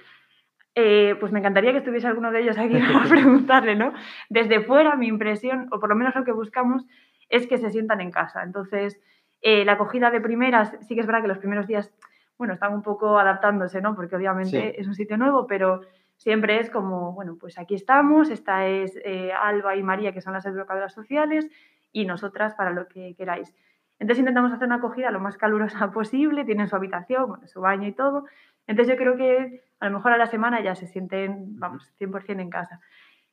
Eh, 0.73 1.17
pues 1.19 1.33
me 1.33 1.39
encantaría 1.39 1.73
que 1.73 1.79
estuviese 1.79 2.07
alguno 2.07 2.31
de 2.31 2.41
ellos 2.41 2.57
aquí 2.57 2.79
para 2.93 3.09
preguntarle, 3.09 3.75
¿no? 3.75 3.93
Desde 4.29 4.61
fuera, 4.61 4.95
mi 4.95 5.07
impresión, 5.07 5.67
o 5.71 5.79
por 5.79 5.89
lo 5.89 5.95
menos 5.95 6.15
lo 6.15 6.23
que 6.23 6.31
buscamos, 6.31 6.85
es 7.29 7.47
que 7.47 7.57
se 7.57 7.69
sientan 7.71 7.99
en 7.99 8.11
casa. 8.11 8.43
Entonces, 8.43 8.99
eh, 9.41 9.65
la 9.65 9.73
acogida 9.73 10.11
de 10.11 10.21
primeras, 10.21 10.77
sí 10.87 10.95
que 10.95 11.01
es 11.01 11.07
verdad 11.07 11.23
que 11.23 11.27
los 11.27 11.39
primeros 11.39 11.67
días, 11.67 11.93
bueno, 12.37 12.53
están 12.53 12.73
un 12.73 12.81
poco 12.83 13.19
adaptándose, 13.19 13.81
¿no? 13.81 13.95
Porque 13.95 14.15
obviamente 14.15 14.49
Sí. 14.71 14.73
es 14.77 14.87
un 14.87 14.95
sitio 14.95 15.17
nuevo, 15.17 15.45
pero 15.45 15.81
siempre 16.15 16.59
es 16.59 16.69
como, 16.69 17.13
bueno, 17.13 17.35
pues 17.39 17.57
aquí 17.57 17.75
estamos, 17.75 18.29
esta 18.29 18.67
es 18.67 18.97
eh, 19.03 19.31
Alba 19.33 19.75
y 19.75 19.83
María, 19.83 20.13
que 20.13 20.21
son 20.21 20.33
las 20.33 20.45
educadoras 20.45 20.93
sociales, 20.93 21.49
y 21.91 22.05
nosotras 22.05 22.55
para 22.55 22.71
lo 22.71 22.87
que 22.87 23.15
queráis. 23.15 23.53
Entonces 23.99 24.19
intentamos 24.19 24.51
hacer 24.51 24.65
una 24.65 24.77
acogida 24.77 25.11
lo 25.11 25.19
más 25.19 25.37
calurosa 25.37 25.91
posible, 25.91 26.43
tienen 26.43 26.67
su 26.67 26.75
habitación, 26.75 27.27
bueno, 27.27 27.47
su 27.47 27.61
baño 27.61 27.87
y 27.87 27.93
todo. 27.93 28.25
Entonces 28.67 28.93
yo 28.93 28.97
creo 28.97 29.15
que 29.15 29.61
a 29.79 29.89
lo 29.89 29.97
mejor 29.97 30.13
a 30.13 30.17
la 30.17 30.27
semana 30.27 30.61
ya 30.61 30.75
se 30.75 30.87
sienten, 30.87 31.59
vamos, 31.59 31.91
100% 31.99 32.39
en 32.39 32.49
casa. 32.49 32.79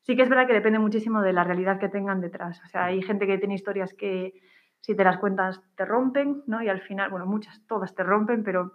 Sí 0.03 0.17
que 0.17 0.23
es 0.23 0.29
verdad 0.29 0.47
que 0.47 0.55
depende 0.55 0.79
muchísimo 0.79 1.21
de 1.23 1.33
la 1.33 1.45
realidad 1.45 1.79
que 1.79 1.89
tengan 1.89 2.21
detrás. 2.21 2.61
O 2.65 2.69
sea, 2.69 2.87
hay 2.87 3.03
gente 3.03 3.27
que 3.27 3.39
tiene 3.39 3.55
historias 3.55 3.95
que 3.95 4.35
si 4.81 4.95
te 4.95 5.05
las 5.05 5.19
cuentas 5.19 5.61
te 5.77 5.85
rompen, 5.85 6.43
¿no? 6.47 6.63
Y 6.63 6.69
al 6.69 6.81
final, 6.81 7.11
bueno, 7.11 7.27
muchas, 7.27 7.61
todas 7.67 7.95
te 7.95 8.03
rompen, 8.03 8.43
pero 8.43 8.73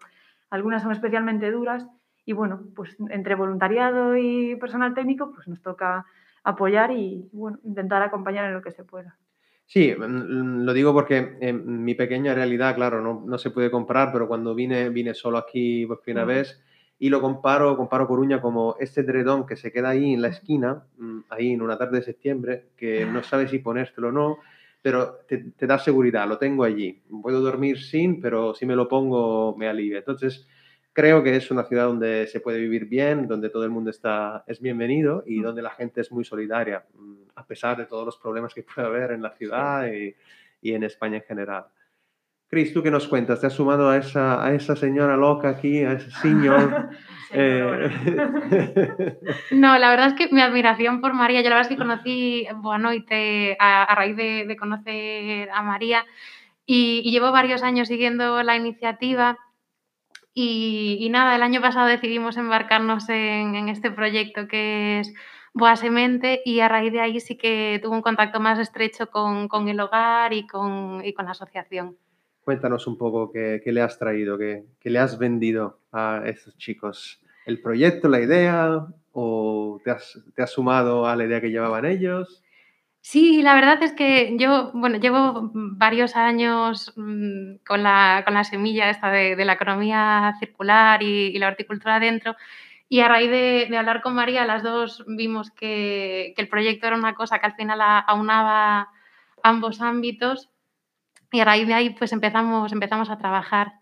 algunas 0.50 0.84
son 0.84 0.92
especialmente 0.92 1.52
duras. 1.52 1.88
Y 2.26 2.34
bueno, 2.34 2.62
pues 2.76 2.96
entre 3.10 3.36
voluntariado 3.36 4.16
y 4.16 4.56
personal 4.56 4.94
técnico, 4.94 5.32
pues 5.32 5.48
nos 5.48 5.62
toca 5.62 6.06
apoyar 6.44 6.92
y, 6.92 7.30
bueno, 7.34 7.60
intentar 7.64 8.02
acompañar 8.02 8.46
en 8.46 8.54
lo 8.54 8.62
que 8.62 8.72
se 8.72 8.84
pueda. 8.84 9.18
Sí, 9.66 9.94
mm, 9.98 10.64
lo 10.66 10.74
digo 10.74 10.94
porque 10.94 11.38
en 11.42 11.84
mi 11.84 11.96
pequeña 11.96 12.34
realidad, 12.36 12.76
claro, 12.76 13.02
no, 13.02 13.24
no 13.26 13.38
se 13.38 13.50
puede 13.50 13.72
comprar, 13.72 14.12
pero 14.12 14.28
cuando 14.28 14.54
vine, 14.54 14.90
vine 14.90 15.14
solo 15.14 15.38
aquí 15.38 15.86
por 15.86 16.02
primera 16.02 16.26
vez 16.26 16.62
y 17.00 17.10
lo 17.10 17.22
comparo, 17.22 17.76
comparo 17.76 18.08
Coruña 18.08 18.40
como 18.40 18.76
este 18.80 19.04
dredón 19.04 19.46
que 19.46 19.56
se 19.56 19.72
queda 19.72 19.90
ahí 19.90 20.14
en 20.14 20.22
la 20.22 20.28
esquina, 20.30 20.84
mm, 20.98 21.20
ahí 21.30 21.52
en 21.54 21.62
una 21.62 21.78
tarde 21.78 21.98
de 22.00 22.04
septiembre, 22.04 22.68
que 22.78 23.06
no 23.06 23.24
sabes 23.24 23.50
si 23.52 23.60
ponértelo 23.60 24.10
o 24.10 24.12
no, 24.12 24.38
pero 24.82 25.20
te, 25.28 25.38
te 25.58 25.66
da 25.66 25.80
seguridad, 25.80 26.28
lo 26.28 26.38
tengo 26.38 26.64
allí. 26.66 27.02
Puedo 27.22 27.42
dormir 27.42 27.80
sin, 27.82 28.22
pero 28.22 28.54
si 28.54 28.66
me 28.66 28.76
lo 28.76 28.88
pongo 28.88 29.56
me 29.58 29.68
alivia. 29.68 30.00
Entonces, 30.00 30.48
creo 30.92 31.24
que 31.24 31.36
es 31.36 31.50
una 31.52 31.64
ciudad 31.64 31.86
donde 31.86 32.28
se 32.28 32.42
puede 32.42 32.60
vivir 32.60 32.86
bien, 32.86 33.28
donde 33.28 33.50
todo 33.50 33.64
el 33.64 33.72
mundo 33.72 33.90
está, 33.90 34.44
es 34.46 34.62
bienvenido 34.62 35.24
y 35.26 35.40
Mm. 35.40 35.44
donde 35.44 35.62
la 35.64 35.72
gente 35.72 36.02
es 36.02 36.12
muy 36.12 36.24
solidaria, 36.26 36.86
mm, 36.94 37.14
pesar 37.54 37.78
de 37.78 37.86
todos 37.86 38.04
los 38.04 38.18
problemas 38.18 38.52
que 38.52 38.64
puede 38.64 38.88
haber 38.88 39.12
en 39.12 39.22
la 39.22 39.30
ciudad 39.30 39.86
y, 39.86 40.16
y 40.62 40.74
en 40.74 40.84
España 40.84 41.18
en 41.18 41.24
general. 41.24 41.66
Cris, 42.48 42.74
¿tú 42.74 42.82
qué 42.82 42.90
nos 42.90 43.08
cuentas? 43.08 43.40
¿Te 43.40 43.48
has 43.48 43.54
sumado 43.54 43.90
a 43.90 43.98
esa, 43.98 44.44
a 44.44 44.54
esa 44.54 44.76
señora 44.76 45.16
loca 45.16 45.50
aquí, 45.50 45.84
a 45.84 45.94
ese 45.94 46.12
señor? 46.12 46.90
Eh, 47.36 47.90
No, 49.52 49.76
la 49.80 49.90
verdad 49.90 50.10
es 50.10 50.14
que 50.14 50.32
mi 50.32 50.40
admiración 50.40 51.02
por 51.02 51.16
María, 51.16 51.42
yo 51.42 51.50
la 51.50 51.56
verdad 51.56 51.72
es 51.72 51.76
que 51.76 51.84
conocí 51.84 52.48
Boanoite 52.58 53.58
a, 53.60 53.82
a 53.86 53.96
raíz 53.96 54.16
de, 54.16 54.46
de 54.46 54.56
conocer 54.56 55.50
a 55.50 55.64
María 55.64 56.06
y, 56.68 57.02
y 57.04 57.10
llevo 57.10 57.32
varios 57.32 57.64
años 57.64 57.88
siguiendo 57.88 58.44
la 58.44 58.56
iniciativa 58.56 59.40
y, 60.36 60.98
y 61.02 61.10
nada, 61.10 61.36
el 61.36 61.42
año 61.42 61.60
pasado 61.60 61.88
decidimos 61.88 62.38
embarcarnos 62.38 63.10
en, 63.10 63.56
en 63.56 63.68
este 63.68 63.90
proyecto 63.90 64.48
que 64.48 65.00
es 65.00 65.12
Boa 65.54 65.76
Semente 65.76 66.42
y 66.46 66.60
a 66.62 66.68
raíz 66.68 66.92
de 66.92 67.00
ahí 67.00 67.20
sí 67.20 67.38
que 67.38 67.80
tuve 67.82 67.96
un 67.96 68.02
contacto 68.02 68.40
más 68.40 68.58
estrecho 68.58 69.12
con, 69.12 69.48
con 69.48 69.70
el 69.70 69.80
hogar 69.80 70.34
y 70.34 70.48
con, 70.48 71.06
y 71.06 71.14
con 71.14 71.26
la 71.26 71.32
asociación. 71.32 71.96
Cuéntanos 72.44 72.88
un 72.88 72.98
poco 72.98 73.32
qué, 73.32 73.62
qué 73.64 73.72
le 73.72 73.82
has 73.82 74.00
traído, 74.00 74.38
qué, 74.38 74.66
qué 74.80 74.90
le 74.90 75.00
has 75.00 75.18
vendido 75.18 75.80
a 75.92 76.24
estos 76.26 76.58
chicos. 76.58 77.22
¿El 77.46 77.62
proyecto, 77.62 78.10
la 78.10 78.20
idea 78.20 78.88
o 79.12 79.80
te 79.84 79.92
has, 79.92 80.20
te 80.36 80.42
has 80.42 80.52
sumado 80.52 81.06
a 81.06 81.16
la 81.16 81.26
idea 81.26 81.40
que 81.40 81.52
llevaban 81.52 81.86
ellos? 81.86 82.44
Sí, 83.02 83.42
la 83.42 83.54
verdad 83.54 83.84
es 83.84 83.92
que 83.92 84.36
yo, 84.38 84.72
bueno, 84.74 84.98
llevo 84.98 85.52
varios 85.54 86.16
años 86.16 86.94
mm, 86.96 87.58
con 87.68 87.84
la, 87.84 88.24
con 88.26 88.34
la 88.34 88.44
semilla 88.44 88.90
esta 88.90 89.12
de, 89.12 89.36
de 89.36 89.46
la 89.46 89.54
economía 89.54 90.34
circular 90.40 91.04
y, 91.04 91.28
y 91.28 91.38
la 91.38 91.50
horticultura 91.50 92.00
dentro. 92.00 92.36
Y 92.90 93.00
a 93.00 93.08
raíz 93.08 93.30
de, 93.32 93.68
de 93.70 93.78
hablar 93.78 94.02
con 94.02 94.14
María, 94.14 94.46
las 94.46 94.62
dos 94.64 95.04
vimos 95.08 95.50
que, 95.52 96.34
que 96.36 96.42
el 96.42 96.50
proyecto 96.50 96.86
era 96.88 96.96
una 96.96 97.16
cosa 97.16 97.40
que 97.40 97.46
al 97.48 97.56
final 97.56 97.80
aunaba 97.82 98.90
ambos 99.42 99.82
ámbitos 99.82 100.50
y 101.32 101.40
a 101.40 101.46
raíz 101.46 101.68
de 101.68 101.74
ahí 101.74 101.90
pues 101.92 102.12
empezamos, 102.14 102.72
empezamos 102.72 103.10
a 103.10 103.18
trabajar. 103.18 103.74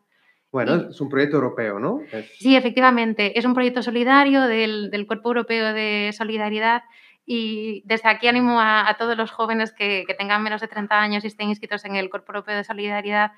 Bueno, 0.51 0.75
Y- 0.75 0.89
es 0.91 1.01
un 1.01 1.09
proyecto 1.09 1.37
europeo, 1.37 1.79
¿no? 1.79 2.01
Es- 2.11 2.31
Sí, 2.39 2.55
efectivamente, 2.55 3.37
es 3.37 3.45
un 3.45 3.53
proyecto 3.53 3.81
solidario 3.81 4.41
del, 4.43 4.89
del 4.91 5.07
Cuerpo 5.07 5.29
Europeo 5.29 5.73
de 5.73 6.11
Solidaridad 6.13 6.83
y 7.25 7.83
desde 7.85 8.09
aquí 8.09 8.27
animo 8.27 8.59
a, 8.59 8.89
a 8.89 8.95
todos 8.97 9.15
los 9.17 9.31
jóvenes 9.31 9.71
que, 9.73 10.03
que 10.07 10.13
tengan 10.13 10.41
menos 10.43 10.61
de 10.61 10.67
30 10.67 10.99
años 11.01 11.23
y 11.23 11.27
estén 11.27 11.49
inscritos 11.49 11.83
en 11.85 11.95
el 11.95 12.09
Cuerpo 12.09 12.31
Europeo 12.31 12.55
de 12.55 12.63
Solidaridad 12.63 13.31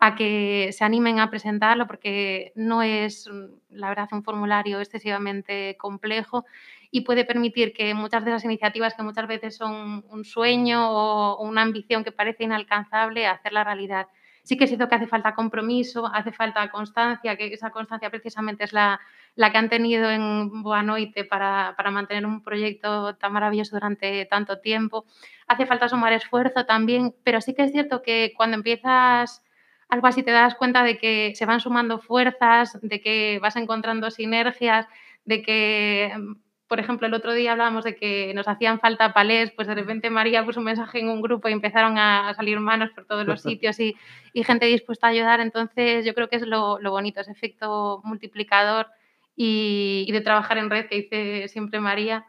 a 0.00 0.14
que 0.14 0.70
se 0.72 0.82
animen 0.82 1.20
a 1.20 1.30
presentarlo 1.30 1.86
porque 1.86 2.52
no 2.56 2.82
es, 2.82 3.28
mm, 3.30 3.76
la 3.78 3.90
verdad, 3.90 4.08
un 4.12 4.24
formulario 4.24 4.80
excesivamente 4.80 5.76
complejo 5.78 6.46
y 6.90 7.02
puede 7.02 7.24
permitir 7.26 7.74
que 7.74 7.92
muchas 7.94 8.24
de 8.24 8.30
esas 8.30 8.44
iniciativas 8.44 8.94
que 8.94 9.02
muchas 9.02 9.28
veces 9.28 9.56
son 9.56 10.04
un 10.08 10.24
sueño 10.24 10.90
o 10.90 11.42
una 11.42 11.62
ambición 11.62 12.02
que 12.02 12.12
parece 12.12 12.44
inalcanzable, 12.44 13.26
hacerla 13.26 13.62
realidad. 13.62 14.08
Sí 14.42 14.56
que 14.56 14.64
es 14.64 14.70
cierto 14.70 14.88
que 14.88 14.94
hace 14.94 15.06
falta 15.06 15.34
compromiso, 15.34 16.06
hace 16.06 16.32
falta 16.32 16.70
constancia, 16.70 17.36
que 17.36 17.52
esa 17.52 17.70
constancia 17.70 18.08
precisamente 18.10 18.64
es 18.64 18.72
la, 18.72 18.98
la 19.34 19.52
que 19.52 19.58
han 19.58 19.68
tenido 19.68 20.10
en 20.10 20.62
Boanoite 20.62 21.24
para, 21.24 21.74
para 21.76 21.90
mantener 21.90 22.24
un 22.24 22.42
proyecto 22.42 23.14
tan 23.16 23.34
maravilloso 23.34 23.76
durante 23.76 24.24
tanto 24.24 24.60
tiempo. 24.60 25.04
Hace 25.46 25.66
falta 25.66 25.90
sumar 25.90 26.14
esfuerzo 26.14 26.64
también, 26.64 27.14
pero 27.22 27.42
sí 27.42 27.54
que 27.54 27.64
es 27.64 27.72
cierto 27.72 28.00
que 28.00 28.32
cuando 28.34 28.56
empiezas 28.56 29.42
algo 29.90 30.06
así 30.06 30.22
te 30.22 30.30
das 30.30 30.54
cuenta 30.54 30.84
de 30.84 30.98
que 30.98 31.32
se 31.34 31.46
van 31.46 31.60
sumando 31.60 31.98
fuerzas, 31.98 32.78
de 32.82 33.00
que 33.00 33.38
vas 33.42 33.56
encontrando 33.56 34.10
sinergias, 34.10 34.86
de 35.24 35.42
que, 35.42 36.12
mm, 36.16 36.36
por 36.68 36.78
ejemplo, 36.78 37.06
el 37.08 37.14
otro 37.14 37.32
día 37.32 37.52
hablábamos 37.52 37.84
de 37.84 37.96
que 37.96 38.32
nos 38.34 38.46
hacían 38.46 38.78
falta 38.78 39.12
palés, 39.12 39.50
pues 39.50 39.66
de 39.66 39.74
repente 39.74 40.08
María 40.08 40.44
puso 40.44 40.60
un 40.60 40.66
mensaje 40.66 41.00
en 41.00 41.08
un 41.08 41.20
grupo 41.20 41.48
y 41.48 41.52
empezaron 41.52 41.98
a, 41.98 42.28
a 42.28 42.34
salir 42.34 42.60
manos 42.60 42.90
por 42.90 43.06
todos 43.06 43.26
los 43.26 43.42
sitios 43.42 43.80
y, 43.80 43.96
y 44.32 44.44
gente 44.44 44.66
dispuesta 44.66 45.08
a 45.08 45.10
ayudar. 45.10 45.40
Entonces, 45.40 46.04
yo 46.04 46.14
creo 46.14 46.28
que 46.28 46.36
es 46.36 46.46
lo, 46.46 46.78
lo 46.80 46.92
bonito, 46.92 47.20
ese 47.20 47.32
efecto 47.32 48.00
multiplicador 48.04 48.86
y, 49.34 50.04
y 50.06 50.12
de 50.12 50.20
trabajar 50.20 50.58
en 50.58 50.70
red 50.70 50.86
que 50.86 50.96
dice 50.96 51.48
siempre 51.48 51.80
María. 51.80 52.26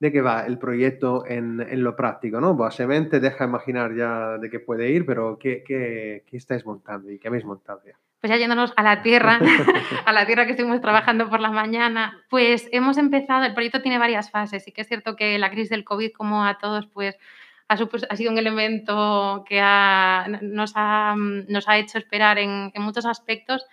¿De 0.00 0.10
qué 0.10 0.20
va 0.22 0.46
el 0.46 0.58
proyecto 0.58 1.24
en, 1.26 1.60
en 1.60 1.84
lo 1.84 1.94
práctico, 1.94 2.40
no? 2.40 2.54
Básicamente 2.54 3.20
deja 3.20 3.44
imaginar 3.44 3.94
ya 3.94 4.38
de 4.38 4.50
qué 4.50 4.58
puede 4.58 4.90
ir, 4.90 5.04
pero 5.06 5.38
¿qué, 5.38 5.62
qué, 5.64 6.24
qué 6.26 6.36
estáis 6.38 6.64
montando 6.66 7.10
y 7.10 7.18
qué 7.18 7.28
habéis 7.28 7.44
montado 7.44 7.80
ya? 7.86 7.92
Pues 8.20 8.30
ya 8.30 8.36
yéndonos 8.38 8.72
a 8.76 8.82
la 8.82 9.02
tierra, 9.02 9.38
a 10.06 10.12
la 10.12 10.26
tierra 10.26 10.44
que 10.46 10.52
estuvimos 10.52 10.80
trabajando 10.80 11.28
por 11.28 11.40
la 11.40 11.50
mañana, 11.50 12.18
pues 12.30 12.68
hemos 12.72 12.96
empezado, 12.98 13.44
el 13.44 13.52
proyecto 13.54 13.82
tiene 13.82 13.98
varias 13.98 14.30
fases, 14.30 14.64
sí 14.64 14.72
que 14.72 14.80
es 14.82 14.88
cierto 14.88 15.16
que 15.16 15.38
la 15.38 15.50
crisis 15.50 15.70
del 15.70 15.84
COVID, 15.84 16.12
como 16.12 16.44
a 16.44 16.56
todos, 16.58 16.86
pues 16.86 17.16
ha, 17.68 17.74
ha 17.74 18.16
sido 18.16 18.32
un 18.32 18.38
elemento 18.38 19.44
que 19.46 19.60
ha- 19.62 20.26
nos, 20.42 20.72
ha, 20.76 21.14
nos 21.16 21.68
ha 21.68 21.76
hecho 21.78 21.98
esperar 21.98 22.38
en, 22.38 22.70
en 22.74 22.82
muchos 22.82 23.04
aspectos, 23.06 23.64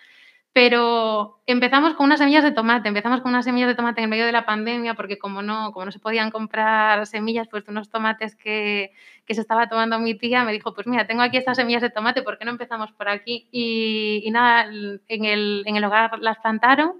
pero 0.58 1.38
empezamos 1.46 1.94
con 1.94 2.06
unas 2.06 2.18
semillas 2.18 2.42
de 2.42 2.50
tomate, 2.50 2.88
empezamos 2.88 3.20
con 3.20 3.30
unas 3.30 3.44
semillas 3.44 3.68
de 3.68 3.76
tomate 3.76 4.00
en 4.00 4.06
el 4.06 4.10
medio 4.10 4.26
de 4.26 4.32
la 4.32 4.44
pandemia, 4.44 4.94
porque 4.94 5.16
como 5.16 5.40
no, 5.40 5.70
como 5.70 5.86
no 5.86 5.92
se 5.92 6.00
podían 6.00 6.32
comprar 6.32 7.06
semillas, 7.06 7.46
pues 7.48 7.68
unos 7.68 7.90
tomates 7.90 8.34
que, 8.34 8.90
que 9.24 9.34
se 9.34 9.40
estaba 9.40 9.68
tomando 9.68 10.00
mi 10.00 10.18
tía, 10.18 10.42
me 10.42 10.50
dijo, 10.50 10.74
pues 10.74 10.88
mira, 10.88 11.06
tengo 11.06 11.22
aquí 11.22 11.36
estas 11.36 11.58
semillas 11.58 11.80
de 11.80 11.90
tomate, 11.90 12.22
¿por 12.22 12.38
qué 12.38 12.44
no 12.44 12.50
empezamos 12.50 12.90
por 12.90 13.08
aquí? 13.08 13.48
Y, 13.52 14.20
y 14.24 14.30
nada, 14.32 14.64
en 14.64 15.24
el, 15.24 15.62
en 15.64 15.76
el 15.76 15.84
hogar 15.84 16.18
las 16.18 16.38
plantaron 16.38 16.94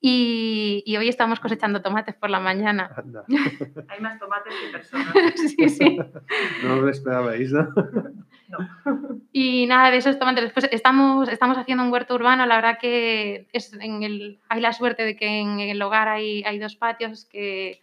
y, 0.00 0.82
y 0.84 0.96
hoy 0.96 1.08
estamos 1.08 1.38
cosechando 1.38 1.82
tomates 1.82 2.16
por 2.16 2.28
la 2.28 2.40
mañana. 2.40 2.90
Anda, 2.96 3.24
Hay 3.88 4.00
más 4.00 4.18
tomates 4.18 4.52
que 4.52 4.72
personas. 4.72 5.14
sí, 5.36 5.68
sí. 5.68 5.96
no 6.64 6.74
os 6.74 6.82
lo 6.82 6.88
esperabais, 6.88 7.52
¿no? 8.50 8.58
Y 9.32 9.66
nada, 9.66 9.90
de 9.90 9.98
esos 9.98 10.18
tomates. 10.18 10.44
Después 10.44 10.68
estamos, 10.70 11.28
estamos 11.28 11.56
haciendo 11.56 11.84
un 11.84 11.92
huerto 11.92 12.14
urbano. 12.14 12.46
La 12.46 12.56
verdad 12.56 12.78
que 12.80 13.48
es 13.52 13.72
en 13.74 14.02
el, 14.02 14.40
hay 14.48 14.60
la 14.60 14.72
suerte 14.72 15.04
de 15.04 15.16
que 15.16 15.40
en 15.40 15.60
el 15.60 15.80
hogar 15.80 16.08
hay, 16.08 16.42
hay 16.44 16.58
dos 16.58 16.76
patios 16.76 17.24
que, 17.24 17.80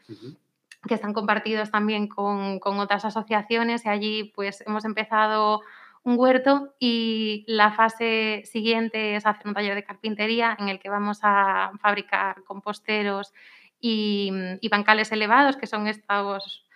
que 0.88 0.94
están 0.94 1.14
compartidos 1.14 1.72
también 1.72 2.08
con, 2.08 2.60
con 2.60 2.80
otras 2.80 3.06
asociaciones 3.06 3.86
y 3.86 3.90
allí 3.90 4.24
pues 4.36 4.64
hemos 4.68 4.86
empezado 4.86 5.62
un 6.04 6.18
huerto 6.18 6.74
y 6.80 7.44
la 7.48 7.72
fase 7.72 8.44
siguiente 8.46 9.16
es 9.16 9.26
hacer 9.26 9.48
un 9.48 9.54
taller 9.54 9.76
de 9.76 9.84
carpintería 9.84 10.56
en 10.58 10.70
el 10.70 10.80
que 10.80 10.90
vamos 10.90 11.20
a 11.24 11.72
fabricar 11.82 12.44
composteros 12.46 13.34
y, 13.80 14.32
y 14.62 14.70
bancales 14.70 15.12
elevados, 15.12 15.58
que 15.58 15.68
son 15.68 15.88
estos 15.88 16.67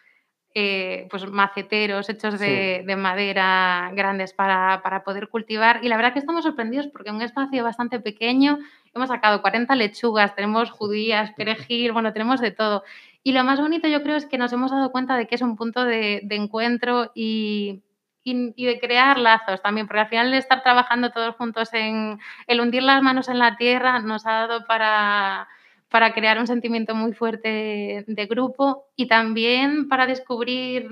eh, 0.54 1.08
pues 1.10 1.30
maceteros 1.30 2.10
hechos 2.10 2.38
de, 2.40 2.84
de 2.86 2.96
madera 2.96 3.92
grandes 3.94 4.34
para, 4.34 4.82
para 4.82 5.04
poder 5.04 5.30
cultivar. 5.30 5.80
Y 5.84 5.88
la 5.88 5.96
verdad 5.96 6.14
que 6.14 6.20
estamos 6.20 6.44
sorprendidos 6.44 6.88
porque 6.88 7.10
en 7.10 7.16
un 7.16 7.22
espacio 7.22 7.64
bastante 7.64 8.00
pequeño 8.00 8.60
hemos 8.94 9.10
sacado 9.10 9.42
40 9.42 9.74
lechugas, 9.76 10.36
tenemos 10.36 10.70
judías, 10.70 11.32
perejil, 11.38 11.94
bueno, 11.94 12.12
tenemos 12.12 12.42
de 12.42 12.52
todo. 12.52 12.84
Y 13.24 13.32
lo 13.32 13.44
más 13.44 13.60
bonito 13.60 13.88
yo 13.88 14.02
creo 14.04 14.18
es 14.18 14.26
que 14.26 14.38
nos 14.38 14.52
hemos 14.52 14.72
dado 14.72 14.92
cuenta 14.92 15.16
de 15.16 15.28
que 15.28 15.36
es 15.36 15.42
un 15.42 15.56
punto 15.56 15.86
de, 15.86 16.22
de 16.24 16.36
encuentro 16.36 17.12
y, 17.16 17.82
y, 18.24 18.54
y 18.56 18.66
de 18.66 18.80
crear 18.80 19.18
lazos 19.18 19.62
también, 19.62 19.88
porque 19.88 20.02
al 20.02 20.10
final 20.10 20.32
de 20.32 20.38
estar 20.38 20.64
trabajando 20.64 21.12
todos 21.12 21.36
juntos 21.36 21.74
en 21.74 22.20
el 22.48 22.60
hundir 22.60 22.84
las 22.84 23.02
manos 23.02 23.30
en 23.30 23.40
la 23.40 23.56
tierra 23.56 24.00
nos 24.00 24.26
ha 24.26 24.32
dado 24.32 24.66
para, 24.66 25.48
para 25.92 26.14
crear 26.14 26.40
un 26.40 26.48
sentimiento 26.48 26.96
muy 26.96 27.12
fuerte 27.12 28.06
de 28.08 28.26
grupo 28.26 28.86
y 28.96 29.10
también 29.10 29.90
para 29.90 30.08
descubrir 30.08 30.88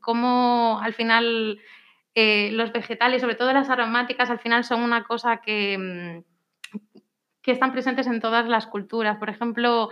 cómo 0.00 0.78
al 0.80 0.94
final 0.94 1.58
eh, 2.14 2.50
los 2.52 2.72
vegetales, 2.72 3.20
sobre 3.20 3.34
todo 3.34 3.52
las 3.52 3.68
aromáticas, 3.68 4.30
al 4.30 4.38
final 4.38 4.62
son 4.62 4.82
una 4.82 5.02
cosa 5.02 5.38
que, 5.38 5.76
mm, 5.76 6.78
que 7.42 7.50
están 7.50 7.72
presentes 7.72 8.06
en 8.06 8.20
todas 8.20 8.46
las 8.46 8.68
culturas. 8.68 9.18
Por 9.18 9.28
ejemplo, 9.28 9.90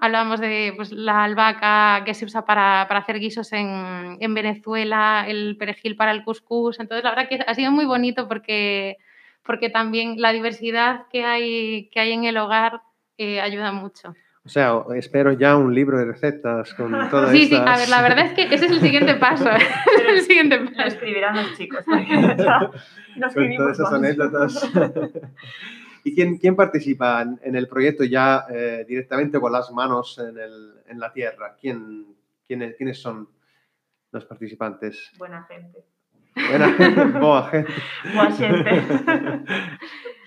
hablábamos 0.00 0.40
de 0.40 0.72
pues, 0.74 0.90
la 0.90 1.22
albahaca 1.22 2.02
que 2.04 2.14
se 2.14 2.24
usa 2.24 2.44
para, 2.44 2.86
para 2.88 3.00
hacer 3.00 3.20
guisos 3.20 3.52
en, 3.52 4.16
en 4.18 4.34
Venezuela, 4.34 5.24
el 5.28 5.56
perejil 5.56 5.94
para 5.94 6.10
el 6.10 6.24
couscous. 6.24 6.80
Entonces, 6.80 7.04
la 7.04 7.10
verdad 7.10 7.28
que 7.28 7.44
ha 7.46 7.54
sido 7.54 7.70
muy 7.70 7.84
bonito 7.84 8.26
porque, 8.26 8.96
porque 9.44 9.70
también 9.70 10.20
la 10.20 10.32
diversidad 10.32 11.06
que 11.12 11.24
hay, 11.24 11.88
que 11.90 12.00
hay 12.00 12.10
en 12.10 12.24
el 12.24 12.36
hogar 12.38 12.82
eh, 13.22 13.40
ayuda 13.40 13.72
mucho. 13.72 14.14
O 14.42 14.48
sea, 14.48 14.72
espero 14.96 15.32
ya 15.32 15.54
un 15.56 15.74
libro 15.74 15.98
de 15.98 16.06
recetas 16.06 16.72
con 16.74 16.90
todas 17.10 17.30
Sí, 17.30 17.46
sí, 17.46 17.54
estas... 17.54 17.68
a 17.68 17.78
ver, 17.78 17.88
la 17.90 18.02
verdad 18.02 18.24
es 18.26 18.32
que 18.32 18.42
ese 18.54 18.66
es 18.66 18.72
el 18.72 18.80
siguiente 18.80 19.14
paso. 19.16 19.50
es 19.54 20.08
el 20.08 20.20
siguiente 20.22 20.58
Lo 20.58 20.70
paso. 20.72 20.88
escribirán 20.88 21.36
los 21.36 21.56
chicos. 21.58 21.84
nos 23.16 23.34
con 23.34 23.56
todas 23.56 23.78
esas 23.78 23.92
anécdotas. 23.92 24.70
¿Y 26.04 26.14
quién, 26.14 26.38
quién 26.38 26.56
participa 26.56 27.20
en, 27.42 27.54
el 27.54 27.68
proyecto 27.68 28.04
ya 28.04 28.46
eh, 28.50 28.86
directamente 28.88 29.38
con 29.38 29.52
las 29.52 29.70
manos 29.70 30.18
en, 30.18 30.38
el- 30.38 30.74
en 30.88 30.98
la 30.98 31.12
tierra? 31.12 31.54
¿Quién, 31.60 32.06
quiénes, 32.46 32.74
¿Quiénes 32.76 32.98
son 32.98 33.28
los 34.10 34.24
participantes? 34.24 35.12
Buena 35.18 35.42
gente. 35.44 35.84
Buena, 36.48 37.18
boa 37.20 37.50
gente. 37.50 37.72
Boa 38.14 38.30
gente. 38.32 38.82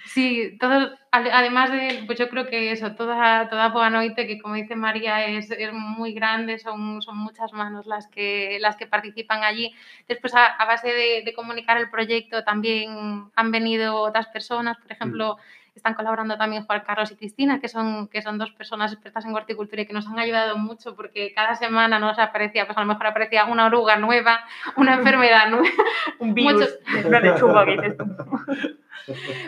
Sí, 0.05 0.57
todo, 0.59 0.91
ade- 1.11 1.31
además 1.31 1.71
de, 1.71 2.03
pues 2.05 2.19
yo 2.19 2.27
creo 2.29 2.45
que 2.47 2.71
eso, 2.73 2.93
toda, 2.93 3.47
toda 3.49 3.69
Boanoite, 3.69 4.27
que 4.27 4.37
como 4.37 4.55
dice 4.55 4.75
María, 4.75 5.25
es, 5.25 5.49
es 5.49 5.71
muy 5.71 6.13
grande, 6.13 6.59
son, 6.59 7.01
son 7.01 7.17
muchas 7.17 7.53
manos 7.53 7.85
las 7.85 8.07
que, 8.09 8.57
las 8.59 8.75
que 8.75 8.85
participan 8.85 9.43
allí. 9.45 9.73
Después, 10.09 10.35
a, 10.35 10.45
a 10.45 10.65
base 10.65 10.89
de, 10.89 11.21
de 11.23 11.33
comunicar 11.33 11.77
el 11.77 11.89
proyecto, 11.89 12.43
también 12.43 13.29
han 13.33 13.51
venido 13.51 13.95
otras 14.01 14.27
personas, 14.27 14.77
por 14.77 14.91
ejemplo, 14.91 15.37
están 15.75 15.93
colaborando 15.95 16.37
también 16.37 16.65
Juan 16.65 16.83
Carlos 16.85 17.11
y 17.11 17.15
Cristina, 17.15 17.59
que 17.59 17.67
son, 17.67 18.07
que 18.07 18.21
son 18.21 18.37
dos 18.37 18.51
personas 18.51 18.93
expertas 18.93 19.25
en 19.25 19.33
horticultura 19.35 19.81
y 19.81 19.85
que 19.85 19.93
nos 19.93 20.07
han 20.07 20.19
ayudado 20.19 20.57
mucho 20.57 20.95
porque 20.95 21.33
cada 21.33 21.55
semana 21.55 21.97
nos 21.99 22.19
aparecía, 22.19 22.65
pues 22.65 22.77
a 22.77 22.81
lo 22.81 22.87
mejor 22.87 23.07
aparecía 23.07 23.45
una 23.45 23.65
oruga 23.65 23.95
nueva, 23.97 24.41
una 24.77 24.93
enfermedad 24.99 25.49
nueva, 25.49 25.67
Un 26.19 26.33
virus 26.33 26.53
Muchos- 26.53 27.05
una 27.05 27.19
lechuga 27.19 27.65
que 27.65 27.71
dices 27.71 27.97
tú. 27.97 28.05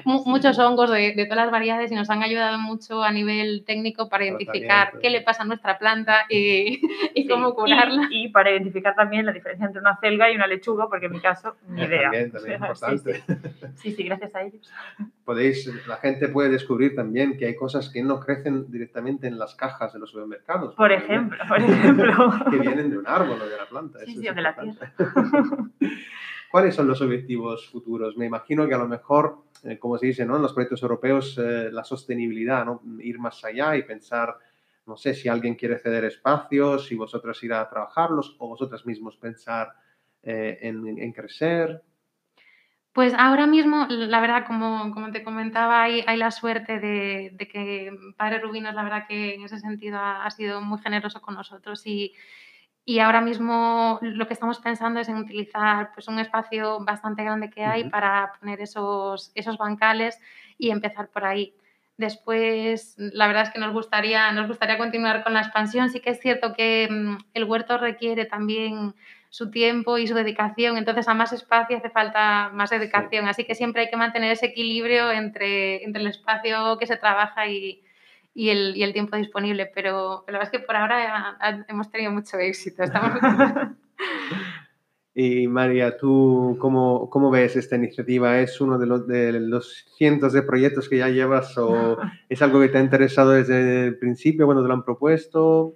mu- 0.03 0.23
muchos 0.25 0.57
hongos 0.59 0.89
de, 0.91 1.13
de 1.13 1.25
todas 1.25 1.45
las 1.45 1.51
variedades 1.51 1.91
y 1.91 1.95
nos 1.95 2.09
han 2.09 2.23
ayudado 2.23 2.57
mucho 2.57 3.03
a 3.03 3.11
nivel 3.11 3.63
técnico 3.65 4.09
para 4.09 4.25
identificar 4.25 4.93
qué 5.01 5.09
le 5.09 5.21
pasa 5.21 5.43
a 5.43 5.45
nuestra 5.45 5.77
planta 5.77 6.25
y, 6.29 6.81
y 7.13 7.21
Sí, 7.23 7.27
cómo 7.27 7.53
curarla. 7.55 8.07
Y, 8.09 8.25
y 8.25 8.27
para 8.29 8.51
identificar 8.51 8.95
también 8.95 9.25
la 9.25 9.31
diferencia 9.31 9.65
entre 9.67 9.79
una 9.81 9.95
celga 9.97 10.29
y 10.31 10.35
una 10.35 10.47
lechuga, 10.47 10.87
porque 10.89 11.05
en 11.05 11.13
mi 11.13 11.19
caso, 11.21 11.55
ni 11.69 11.83
idea. 11.83 12.11
También, 12.11 12.31
también 12.31 12.63
O 12.63 12.75
sea, 12.75 12.89
sí, 12.89 12.95
importante. 12.95 13.23
Sí, 13.75 13.91
sí, 13.91 13.91
sí, 13.95 14.03
gracias 14.03 14.35
a 14.35 14.41
ellos. 14.41 14.73
Podéis, 15.23 15.65
la 15.87 15.95
gente 15.97 16.14
puede 16.29 16.49
descubrir 16.49 16.95
también 16.95 17.37
que 17.37 17.45
hay 17.45 17.55
cosas 17.55 17.89
que 17.89 18.03
no 18.03 18.19
crecen 18.19 18.71
directamente 18.71 19.27
en 19.27 19.37
las 19.37 19.55
cajas 19.55 19.93
de 19.93 19.99
los 19.99 20.09
supermercados. 20.09 20.75
Por 20.75 20.91
ejemplo, 20.91 21.37
por 21.47 21.59
ejemplo. 21.59 22.33
Que 22.51 22.57
vienen 22.57 22.89
de 22.89 22.97
un 22.97 23.07
árbol 23.07 23.41
o 23.41 23.47
de 23.47 23.57
la 23.57 23.65
planta. 23.65 23.99
Sí, 24.05 24.15
sí, 24.15 24.21
de 24.21 24.41
la 24.41 24.49
importante. 24.49 24.93
¿Cuáles 26.51 26.75
son 26.75 26.87
los 26.87 27.01
objetivos 27.01 27.69
futuros? 27.69 28.15
Me 28.17 28.25
imagino 28.25 28.67
que 28.67 28.73
a 28.73 28.77
lo 28.77 28.87
mejor, 28.87 29.39
eh, 29.63 29.77
como 29.77 29.97
se 29.97 30.07
dice 30.07 30.25
¿no? 30.25 30.37
en 30.37 30.41
los 30.41 30.53
proyectos 30.53 30.81
europeos, 30.83 31.37
eh, 31.37 31.69
la 31.71 31.83
sostenibilidad, 31.83 32.65
¿no? 32.65 32.81
ir 32.99 33.19
más 33.19 33.43
allá 33.43 33.75
y 33.75 33.83
pensar, 33.83 34.37
no 34.85 34.95
sé, 34.95 35.13
si 35.13 35.27
alguien 35.27 35.55
quiere 35.55 35.79
ceder 35.79 36.05
espacios, 36.05 36.85
si 36.85 36.95
vosotras 36.95 37.43
ir 37.43 37.51
a 37.51 37.67
trabajarlos 37.69 38.35
o 38.39 38.47
vosotras 38.47 38.85
mismos 38.85 39.17
pensar 39.17 39.73
eh, 40.23 40.59
en, 40.61 40.97
en 40.97 41.11
crecer. 41.11 41.81
Pues 42.95 43.13
ahora 43.17 43.45
mismo, 43.45 43.87
la 43.89 44.21
verdad, 44.21 44.45
como, 44.47 44.89
como 44.93 45.11
te 45.11 45.21
comentaba, 45.21 45.83
hay, 45.83 46.05
hay 46.07 46.15
la 46.15 46.31
suerte 46.31 46.79
de, 46.79 47.29
de 47.33 47.47
que 47.49 47.91
Padre 48.15 48.39
Rubinos, 48.39 48.73
la 48.73 48.83
verdad 48.83 49.05
que 49.05 49.33
en 49.35 49.43
ese 49.43 49.59
sentido 49.59 49.97
ha, 49.99 50.25
ha 50.25 50.31
sido 50.31 50.61
muy 50.61 50.79
generoso 50.79 51.21
con 51.21 51.35
nosotros 51.35 51.85
y, 51.85 52.13
y 52.85 52.99
ahora 52.99 53.21
mismo 53.21 53.99
lo 54.01 54.27
que 54.27 54.33
estamos 54.33 54.59
pensando 54.59 55.01
es 55.01 55.09
en 55.09 55.17
utilizar 55.17 55.91
pues, 55.93 56.07
un 56.07 56.19
espacio 56.19 56.79
bastante 56.85 57.23
grande 57.23 57.49
que 57.49 57.65
hay 57.65 57.89
para 57.89 58.33
poner 58.39 58.61
esos, 58.61 59.31
esos 59.35 59.57
bancales 59.57 60.19
y 60.57 60.69
empezar 60.71 61.09
por 61.09 61.25
ahí. 61.25 61.53
Después, 61.97 62.95
la 62.97 63.27
verdad 63.27 63.43
es 63.43 63.49
que 63.51 63.59
nos 63.59 63.73
gustaría, 63.73 64.31
nos 64.31 64.47
gustaría 64.47 64.77
continuar 64.77 65.23
con 65.23 65.33
la 65.33 65.41
expansión. 65.41 65.89
Sí 65.89 65.99
que 65.99 66.11
es 66.11 66.19
cierto 66.21 66.53
que 66.53 66.87
mm, 66.89 67.17
el 67.33 67.43
huerto 67.45 67.77
requiere 67.77 68.25
también 68.25 68.95
su 69.35 69.51
tiempo 69.51 69.97
y 69.97 70.07
su 70.07 70.13
dedicación, 70.15 70.77
entonces 70.77 71.09
a 71.09 71.13
más 71.13 71.33
espacio 71.33 71.75
hace 71.75 71.89
falta 71.89 72.51
más 72.53 72.69
dedicación, 72.69 73.27
así 73.27 73.43
que 73.43 73.53
siempre 73.53 73.81
hay 73.81 73.89
que 73.89 73.97
mantener 73.97 74.31
ese 74.31 74.45
equilibrio 74.45 75.11
entre, 75.11 75.83
entre 75.83 76.01
el 76.01 76.07
espacio 76.07 76.77
que 76.79 76.87
se 76.87 76.95
trabaja 76.95 77.45
y, 77.45 77.83
y 78.33 78.47
el, 78.47 78.77
y 78.77 78.83
el 78.83 78.93
tiempo 78.93 79.17
disponible, 79.17 79.69
pero, 79.75 80.23
la 80.27 80.37
verdad 80.37 80.53
es 80.53 80.57
que 80.57 80.65
por 80.65 80.77
ahora 80.77 81.35
ha- 81.37 81.65
hemos 81.67 81.91
tenido 81.91 82.13
mucho 82.13 82.37
éxito. 82.37 82.83
Estamos... 82.83 83.11
Y 85.17 85.47
María, 85.47 85.97
¿tú 85.97 86.57
cómo, 86.59 87.09
cómo 87.09 87.29
ves 87.29 87.57
esta 87.57 87.75
iniciativa? 87.75 88.39
¿Es 88.39 88.61
uno 88.61 88.77
de 88.77 88.85
los, 88.85 89.05
de 89.05 89.33
los 89.39 89.85
cientos 89.97 90.31
de 90.31 90.43
proyectos 90.43 90.87
que 90.87 90.97
ya 90.97 91.09
llevas 91.09 91.57
o 91.57 91.97
es 92.29 92.41
algo 92.41 92.61
que 92.61 92.69
te 92.69 92.77
ha 92.77 92.81
interesado 92.81 93.31
desde 93.31 93.87
el 93.87 93.97
principio 93.97 94.45
cuando 94.45 94.63
te 94.63 94.69
lo 94.69 94.73
han 94.75 94.83
propuesto? 94.83 95.75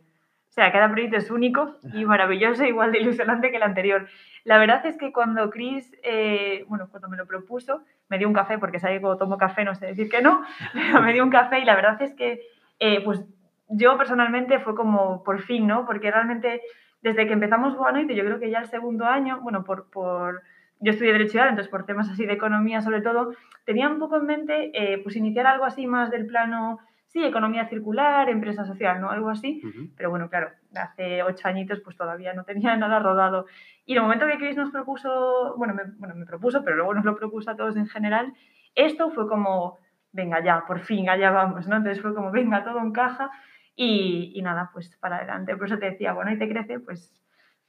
O 0.49 0.51
sea, 0.51 0.71
cada 0.71 0.89
proyecto 0.89 1.17
es 1.17 1.29
único 1.29 1.75
y 1.93 2.05
maravilloso, 2.05 2.65
igual 2.65 2.91
de 2.91 2.99
ilusionante 2.99 3.51
que 3.51 3.57
el 3.57 3.63
anterior. 3.63 4.07
La 4.43 4.57
verdad 4.57 4.83
es 4.85 4.97
que 4.97 5.11
cuando 5.13 5.49
Chris, 5.51 5.95
eh, 6.03 6.65
bueno, 6.67 6.89
cuando 6.89 7.07
me 7.07 7.17
lo 7.17 7.27
propuso, 7.27 7.83
me 8.09 8.17
dio 8.17 8.27
un 8.27 8.33
café, 8.33 8.57
porque 8.57 8.79
sabe 8.79 8.99
que 8.99 9.07
tomo 9.19 9.37
café 9.37 9.63
no 9.63 9.75
sé 9.75 9.85
decir 9.85 10.09
que 10.09 10.23
no, 10.23 10.41
pero 10.73 11.01
me 11.01 11.13
dio 11.13 11.23
un 11.23 11.29
café 11.29 11.59
y 11.59 11.65
la 11.65 11.75
verdad 11.75 12.01
es 12.01 12.13
que, 12.15 12.41
eh, 12.79 13.01
pues 13.03 13.23
yo 13.69 13.95
personalmente 13.97 14.59
fue 14.59 14.73
como 14.73 15.23
por 15.23 15.39
fin, 15.41 15.67
¿no? 15.67 15.85
Porque 15.85 16.09
realmente 16.09 16.61
desde 17.01 17.27
que 17.27 17.33
empezamos 17.33 17.75
Guanoite, 17.75 18.15
yo 18.15 18.25
creo 18.25 18.39
que 18.39 18.49
ya 18.49 18.59
el 18.59 18.67
segundo 18.67 19.05
año, 19.05 19.39
bueno, 19.41 19.63
por, 19.63 19.89
por 19.91 20.41
yo 20.79 20.91
estudié 20.91 21.13
Derecho 21.13 21.37
y 21.37 21.41
entonces 21.41 21.67
por 21.67 21.85
temas 21.85 22.09
así 22.09 22.25
de 22.25 22.33
economía 22.33 22.81
sobre 22.81 23.01
todo, 23.01 23.33
tenía 23.65 23.87
un 23.87 23.99
poco 23.99 24.17
en 24.17 24.25
mente 24.25 24.71
eh, 24.73 24.99
pues 25.03 25.15
iniciar 25.15 25.45
algo 25.45 25.65
así 25.65 25.87
más 25.87 26.09
del 26.09 26.25
plano, 26.25 26.79
sí, 27.09 27.23
economía 27.23 27.67
circular, 27.67 28.29
empresa 28.29 28.65
social, 28.65 29.01
¿no? 29.01 29.09
Algo 29.09 29.29
así. 29.29 29.61
Pero 29.97 30.09
bueno, 30.09 30.29
claro, 30.29 30.51
hace 30.75 31.21
ocho 31.23 31.47
añitos 31.47 31.81
pues 31.81 31.95
todavía 31.95 32.33
no 32.33 32.43
tenía 32.43 32.75
nada 32.77 32.99
rodado. 32.99 33.45
Y 33.85 33.93
el 33.93 34.01
momento 34.01 34.25
que 34.27 34.37
Chris 34.37 34.55
nos 34.55 34.71
propuso, 34.71 35.55
bueno 35.57 35.73
me, 35.73 35.83
bueno, 35.97 36.15
me 36.15 36.25
propuso, 36.25 36.63
pero 36.63 36.77
luego 36.77 36.93
nos 36.93 37.05
lo 37.05 37.15
propuso 37.15 37.51
a 37.51 37.55
todos 37.55 37.75
en 37.75 37.87
general, 37.87 38.33
esto 38.75 39.11
fue 39.11 39.27
como, 39.27 39.79
venga 40.11 40.43
ya, 40.43 40.65
por 40.67 40.79
fin, 40.79 41.09
allá 41.09 41.31
vamos, 41.31 41.67
¿no? 41.67 41.77
Entonces 41.77 42.01
fue 42.01 42.13
como, 42.13 42.31
venga, 42.31 42.63
todo 42.63 42.79
encaja 42.79 43.31
y, 43.75 44.31
y 44.35 44.41
nada, 44.41 44.69
pues 44.73 44.95
para 44.97 45.17
adelante. 45.17 45.55
Por 45.55 45.67
eso 45.67 45.79
te 45.79 45.89
decía, 45.89 46.13
bueno, 46.13 46.31
y 46.31 46.37
te 46.37 46.47
crece, 46.47 46.79
pues 46.79 47.13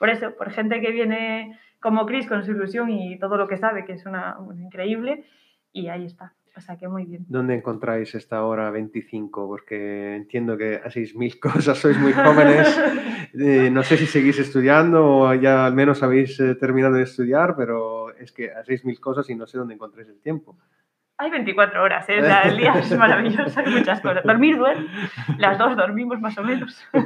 por 0.00 0.08
eso, 0.08 0.34
por 0.34 0.50
gente 0.50 0.80
que 0.80 0.92
viene 0.92 1.58
como 1.78 2.06
Chris 2.06 2.26
con 2.26 2.42
su 2.42 2.52
ilusión 2.52 2.88
y 2.88 3.18
todo 3.18 3.36
lo 3.36 3.46
que 3.48 3.58
sabe, 3.58 3.84
que 3.84 3.92
es 3.92 4.06
una, 4.06 4.36
increíble, 4.58 5.24
y 5.72 5.88
ahí 5.88 6.06
está. 6.06 6.32
O 6.56 6.60
sea 6.60 6.76
que 6.76 6.88
muy 6.88 7.04
bien. 7.04 7.24
¿Dónde 7.28 7.54
encontráis 7.54 8.14
esta 8.14 8.44
hora 8.44 8.70
25? 8.70 9.46
Porque 9.46 10.16
entiendo 10.16 10.56
que 10.56 10.80
hacéis 10.84 11.14
mil 11.14 11.38
cosas, 11.40 11.78
sois 11.78 11.98
muy 11.98 12.12
jóvenes. 12.12 12.68
Eh, 13.32 13.70
no 13.70 13.84
sé 13.84 13.96
si 13.96 14.06
seguís 14.06 14.40
estudiando 14.40 15.06
o 15.06 15.34
ya 15.34 15.64
al 15.64 15.72
menos 15.72 16.02
habéis 16.02 16.40
eh, 16.40 16.56
terminado 16.56 16.94
de 16.94 17.04
estudiar, 17.04 17.54
pero 17.56 18.12
es 18.16 18.32
que 18.32 18.50
hacéis 18.50 18.84
mil 18.84 18.98
cosas 18.98 19.30
y 19.30 19.36
no 19.36 19.46
sé 19.46 19.56
dónde 19.56 19.74
encontráis 19.74 20.08
el 20.08 20.20
tiempo. 20.20 20.58
Hay 21.16 21.30
24 21.30 21.80
horas, 21.80 22.08
¿eh? 22.08 22.22
Sea, 22.22 22.42
el 22.42 22.56
día 22.56 22.72
es 22.72 22.96
maravilloso, 22.96 23.60
hay 23.60 23.72
muchas 23.72 24.00
cosas. 24.00 24.24
Dormir, 24.24 24.56
duerme. 24.56 24.88
Las 25.38 25.58
dos 25.58 25.76
dormimos 25.76 26.20
más 26.20 26.36
o 26.38 26.42
menos. 26.42 26.82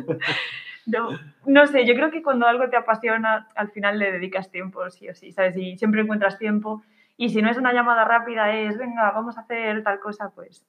No, 0.86 1.08
no 1.46 1.66
sé, 1.66 1.86
yo 1.86 1.94
creo 1.94 2.10
que 2.10 2.22
cuando 2.22 2.46
algo 2.46 2.68
te 2.68 2.76
apasiona, 2.76 3.48
al 3.54 3.70
final 3.70 3.98
le 3.98 4.12
dedicas 4.12 4.50
tiempo, 4.50 4.90
sí 4.90 5.08
o 5.08 5.14
sí, 5.14 5.32
¿sabes? 5.32 5.56
Y 5.56 5.78
siempre 5.78 6.02
encuentras 6.02 6.38
tiempo. 6.38 6.82
Y 7.16 7.28
si 7.28 7.42
no 7.42 7.50
es 7.50 7.56
una 7.56 7.72
llamada 7.72 8.04
rápida, 8.04 8.54
es, 8.56 8.76
venga, 8.76 9.10
vamos 9.12 9.36
a 9.38 9.42
hacer 9.42 9.82
tal 9.82 10.00
cosa, 10.00 10.32
pues 10.34 10.66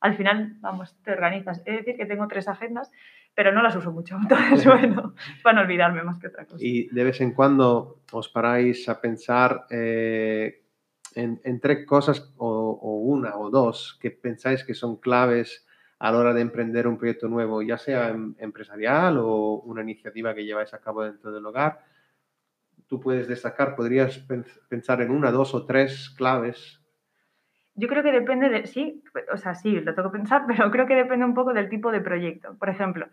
al 0.00 0.14
final, 0.16 0.56
vamos, 0.60 0.96
te 1.02 1.12
organizas. 1.12 1.58
Es 1.64 1.78
decir, 1.78 1.96
que 1.96 2.06
tengo 2.06 2.28
tres 2.28 2.46
agendas, 2.46 2.90
pero 3.34 3.52
no 3.52 3.62
las 3.62 3.74
uso 3.74 3.90
mucho. 3.92 4.16
Entonces, 4.22 4.64
bueno, 4.64 5.14
es 5.36 5.42
para 5.42 5.56
no 5.56 5.62
olvidarme 5.62 6.02
más 6.02 6.18
que 6.18 6.28
otra 6.28 6.44
cosa. 6.44 6.64
Y 6.64 6.88
de 6.94 7.04
vez 7.04 7.20
en 7.20 7.32
cuando 7.32 8.02
os 8.12 8.28
paráis 8.28 8.88
a 8.88 9.00
pensar 9.00 9.66
eh, 9.70 10.62
en, 11.14 11.40
en 11.42 11.60
tres 11.60 11.84
cosas 11.86 12.32
o, 12.36 12.46
o 12.80 12.98
una 13.00 13.36
o 13.36 13.50
dos 13.50 13.98
que 14.00 14.10
pensáis 14.10 14.64
que 14.64 14.74
son 14.74 14.96
claves 14.96 15.66
a 15.98 16.12
la 16.12 16.18
hora 16.18 16.32
de 16.32 16.42
emprender 16.42 16.86
un 16.86 16.96
proyecto 16.96 17.26
nuevo, 17.26 17.60
ya 17.60 17.76
sea 17.76 18.10
em- 18.10 18.36
empresarial 18.38 19.18
o 19.18 19.62
una 19.64 19.82
iniciativa 19.82 20.32
que 20.32 20.44
lleváis 20.44 20.72
a 20.74 20.80
cabo 20.80 21.02
dentro 21.02 21.32
del 21.32 21.44
hogar. 21.44 21.80
Tú 22.88 23.00
puedes 23.00 23.28
destacar, 23.28 23.76
podrías 23.76 24.18
pen- 24.18 24.46
pensar 24.68 25.00
en 25.02 25.10
una, 25.10 25.30
dos 25.30 25.54
o 25.54 25.64
tres 25.64 26.10
claves. 26.16 26.80
Yo 27.74 27.86
creo 27.86 28.02
que 28.02 28.10
depende 28.10 28.48
de, 28.48 28.66
sí, 28.66 29.04
o 29.32 29.36
sea, 29.36 29.54
sí, 29.54 29.80
lo 29.80 29.94
tengo 29.94 30.10
que 30.10 30.18
pensar, 30.18 30.42
pero 30.48 30.70
creo 30.70 30.86
que 30.86 30.96
depende 30.96 31.24
un 31.24 31.34
poco 31.34 31.52
del 31.52 31.68
tipo 31.68 31.92
de 31.92 32.00
proyecto. 32.00 32.56
Por 32.58 32.68
ejemplo, 32.68 33.06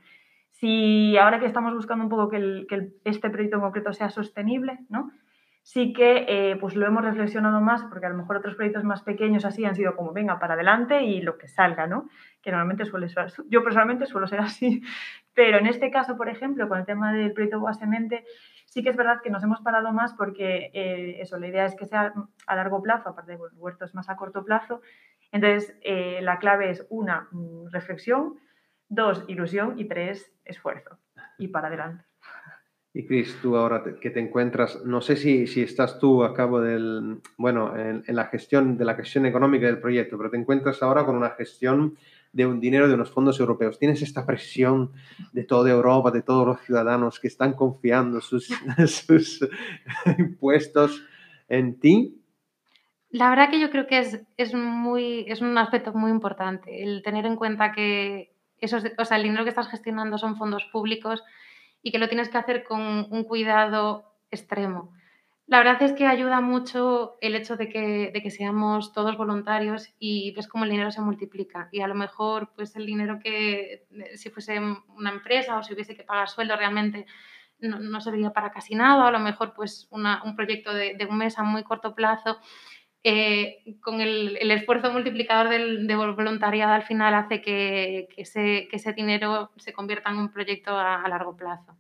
si 0.51 1.17
ahora 1.17 1.39
que 1.39 1.45
estamos 1.45 1.73
buscando 1.73 2.03
un 2.03 2.09
poco 2.09 2.29
que, 2.29 2.65
este 3.03 3.29
proyecto 3.29 3.57
en 3.57 3.61
concreto 3.61 3.93
sea 3.93 4.09
sostenible, 4.09 4.79
¿no? 4.89 5.11
Sí 5.67 5.93
que 5.93 6.25
eh, 6.27 6.57
pues 6.57 6.75
lo 6.75 6.85
hemos 6.85 7.03
reflexionado 7.03 7.59
más, 7.59 7.81
porque 7.85 8.05
a 8.05 8.09
lo 8.09 8.15
mejor 8.15 8.37
otros 8.37 8.53
proyectos 8.53 8.83
más 8.83 9.01
pequeños 9.01 9.45
así 9.45 9.65
han 9.65 9.73
sido 9.73 9.95
como, 9.95 10.13
venga, 10.13 10.37
para 10.37 10.53
adelante 10.53 11.01
y 11.01 11.23
lo 11.23 11.39
que 11.39 11.47
salga, 11.47 11.87
¿no? 11.87 12.07
Que 12.43 12.51
normalmente 12.51 12.85
suele 12.85 13.09
ser, 13.09 13.33
yo 13.49 13.63
personalmente 13.63 14.05
suelo 14.05 14.27
ser 14.27 14.39
así, 14.41 14.83
pero 15.33 15.57
en 15.57 15.65
este 15.65 15.89
caso, 15.89 16.17
por 16.17 16.29
ejemplo, 16.29 16.69
con 16.69 16.77
el 16.77 16.85
tema 16.85 17.11
del 17.13 17.33
proyecto 17.33 17.59
Guasemente, 17.59 18.25
sí 18.67 18.83
que 18.83 18.91
es 18.91 18.95
verdad 18.95 19.21
que 19.23 19.31
nos 19.31 19.41
hemos 19.43 19.59
parado 19.61 19.91
más 19.91 20.13
porque 20.13 20.69
eh, 20.71 21.19
eso, 21.19 21.39
la 21.39 21.47
idea 21.47 21.65
es 21.65 21.75
que 21.75 21.87
sea 21.87 22.13
a 22.45 22.55
largo 22.55 22.83
plazo, 22.83 23.09
aparte 23.09 23.31
de 23.31 23.37
bueno, 23.39 23.55
el 23.55 23.59
huerto 23.59 23.85
es 23.85 23.95
más 23.95 24.07
a 24.07 24.17
corto 24.17 24.45
plazo. 24.45 24.81
Entonces, 25.31 25.75
eh, 25.81 26.19
la 26.21 26.37
clave 26.37 26.69
es 26.69 26.85
una, 26.91 27.27
mm, 27.31 27.71
reflexión, 27.71 28.35
dos, 28.87 29.25
ilusión 29.27 29.79
y 29.79 29.85
tres, 29.85 30.31
esfuerzo. 30.45 30.99
Y 31.39 31.47
para 31.47 31.69
adelante. 31.69 32.05
Y 32.95 33.05
Chris, 33.05 33.37
tú 33.41 33.57
ahora 33.57 33.83
te- 33.83 33.95
que 33.95 34.09
te 34.09 34.21
encuentras, 34.21 34.85
no 34.85 35.01
sé 35.01 35.17
si, 35.17 35.47
si 35.47 35.61
estás 35.61 35.99
tú 35.99 36.23
a 36.23 36.33
cabo 36.33 36.61
del, 36.61 37.17
bueno, 37.35 37.77
en, 37.77 38.05
en 38.07 38.15
la 38.15 38.27
gestión 38.27 38.77
de 38.77 38.85
la 38.85 38.95
gestión 38.95 39.25
económica 39.25 39.65
del 39.65 39.79
proyecto, 39.79 40.17
pero 40.17 40.29
te 40.29 40.37
encuentras 40.37 40.81
ahora 40.81 41.05
con 41.05 41.17
una 41.17 41.31
gestión 41.31 41.97
de 42.31 42.45
un 42.45 42.61
dinero 42.61 42.87
de 42.87 42.93
unos 42.93 43.11
fondos 43.11 43.37
europeos. 43.41 43.79
Tienes 43.79 44.01
esta 44.01 44.25
presión 44.25 44.93
de 45.33 45.43
toda 45.43 45.71
Europa, 45.71 46.09
de 46.09 46.21
todos 46.21 46.47
los 46.47 46.61
ciudadanos 46.61 47.19
que 47.19 47.27
están 47.27 47.51
confiando 47.51 48.21
sus, 48.21 48.47
sus 48.87 49.45
impuestos 50.17 51.03
en 51.49 51.77
ti. 51.77 52.21
La 53.09 53.29
verdad 53.29 53.49
que 53.49 53.59
yo 53.59 53.71
creo 53.71 53.87
que 53.87 53.99
es, 53.99 54.21
es, 54.37 54.53
muy, 54.53 55.25
es 55.27 55.41
un 55.41 55.57
aspecto 55.57 55.91
muy 55.91 56.11
importante 56.11 56.81
el 56.81 57.03
tener 57.03 57.25
en 57.25 57.35
cuenta 57.35 57.73
que 57.73 58.31
esos, 58.59 58.85
o 58.97 59.03
sea, 59.03 59.17
el 59.17 59.23
dinero 59.23 59.43
que 59.43 59.49
estás 59.49 59.67
gestionando 59.67 60.17
son 60.17 60.37
fondos 60.37 60.63
públicos 60.71 61.21
y 61.85 61.91
que 61.91 61.99
lo 61.99 62.09
tienes 62.09 62.29
que 62.29 62.39
hacer 62.39 62.63
con 62.63 62.81
un 63.11 63.23
cuidado 63.25 64.11
extremo. 64.31 64.91
La 65.45 65.59
verdad 65.59 65.83
es 65.83 65.93
que 65.93 66.07
ayuda 66.07 66.41
mucho 66.41 67.15
el 67.21 67.35
hecho 67.35 67.57
de 67.57 67.69
que, 67.69 68.09
de 68.11 68.23
que 68.23 68.31
seamos 68.31 68.91
todos 68.91 69.15
voluntarios 69.15 69.93
y 69.99 70.33
ves 70.33 70.47
cómo 70.47 70.63
el 70.63 70.71
dinero 70.71 70.89
se 70.89 71.01
multiplica. 71.01 71.69
Y 71.71 71.81
a 71.81 71.87
lo 71.87 71.93
mejor, 71.93 72.51
pues 72.55 72.75
el 72.75 72.87
dinero 72.87 73.19
que 73.23 73.85
si 74.15 74.31
fuese 74.31 74.59
una 74.59 75.11
empresa 75.11 75.59
o 75.59 75.63
si 75.63 75.75
hubiese 75.75 75.95
que 75.95 76.03
pagar 76.03 76.27
sueldo 76.27 76.55
realmente 76.57 77.05
no, 77.59 77.77
no 77.79 78.01
serviría 78.01 78.33
para 78.33 78.51
casi 78.51 78.73
nada. 78.73 79.07
A 79.07 79.11
lo 79.11 79.19
mejor, 79.19 79.53
pues 79.53 79.87
un 79.91 80.35
proyecto 80.35 80.73
de, 80.73 80.95
de 80.95 81.05
un 81.05 81.19
mes 81.19 81.37
a 81.37 81.43
muy 81.43 81.61
corto 81.61 81.93
plazo. 81.93 82.39
Eh, 83.07 83.77
con 83.81 84.01
el, 84.01 84.35
el 84.41 84.49
esfuerzo 84.49 84.91
multiplicador 84.91 85.49
del, 85.49 85.85
de 85.85 85.95
voluntariado 85.95 86.73
al 86.73 86.81
final 86.83 87.13
hace 87.13 87.39
que, 87.41 88.07
que 88.13 88.23
ese, 88.23 88.67
que 88.69 88.77
ese 88.77 88.93
dinero 88.93 89.51
se 89.57 89.73
convierta 89.73 90.09
en 90.09 90.17
un 90.17 90.33
proyecto 90.33 90.71
a- 90.77 91.07
largo 91.07 91.35
plazo. 91.37 91.77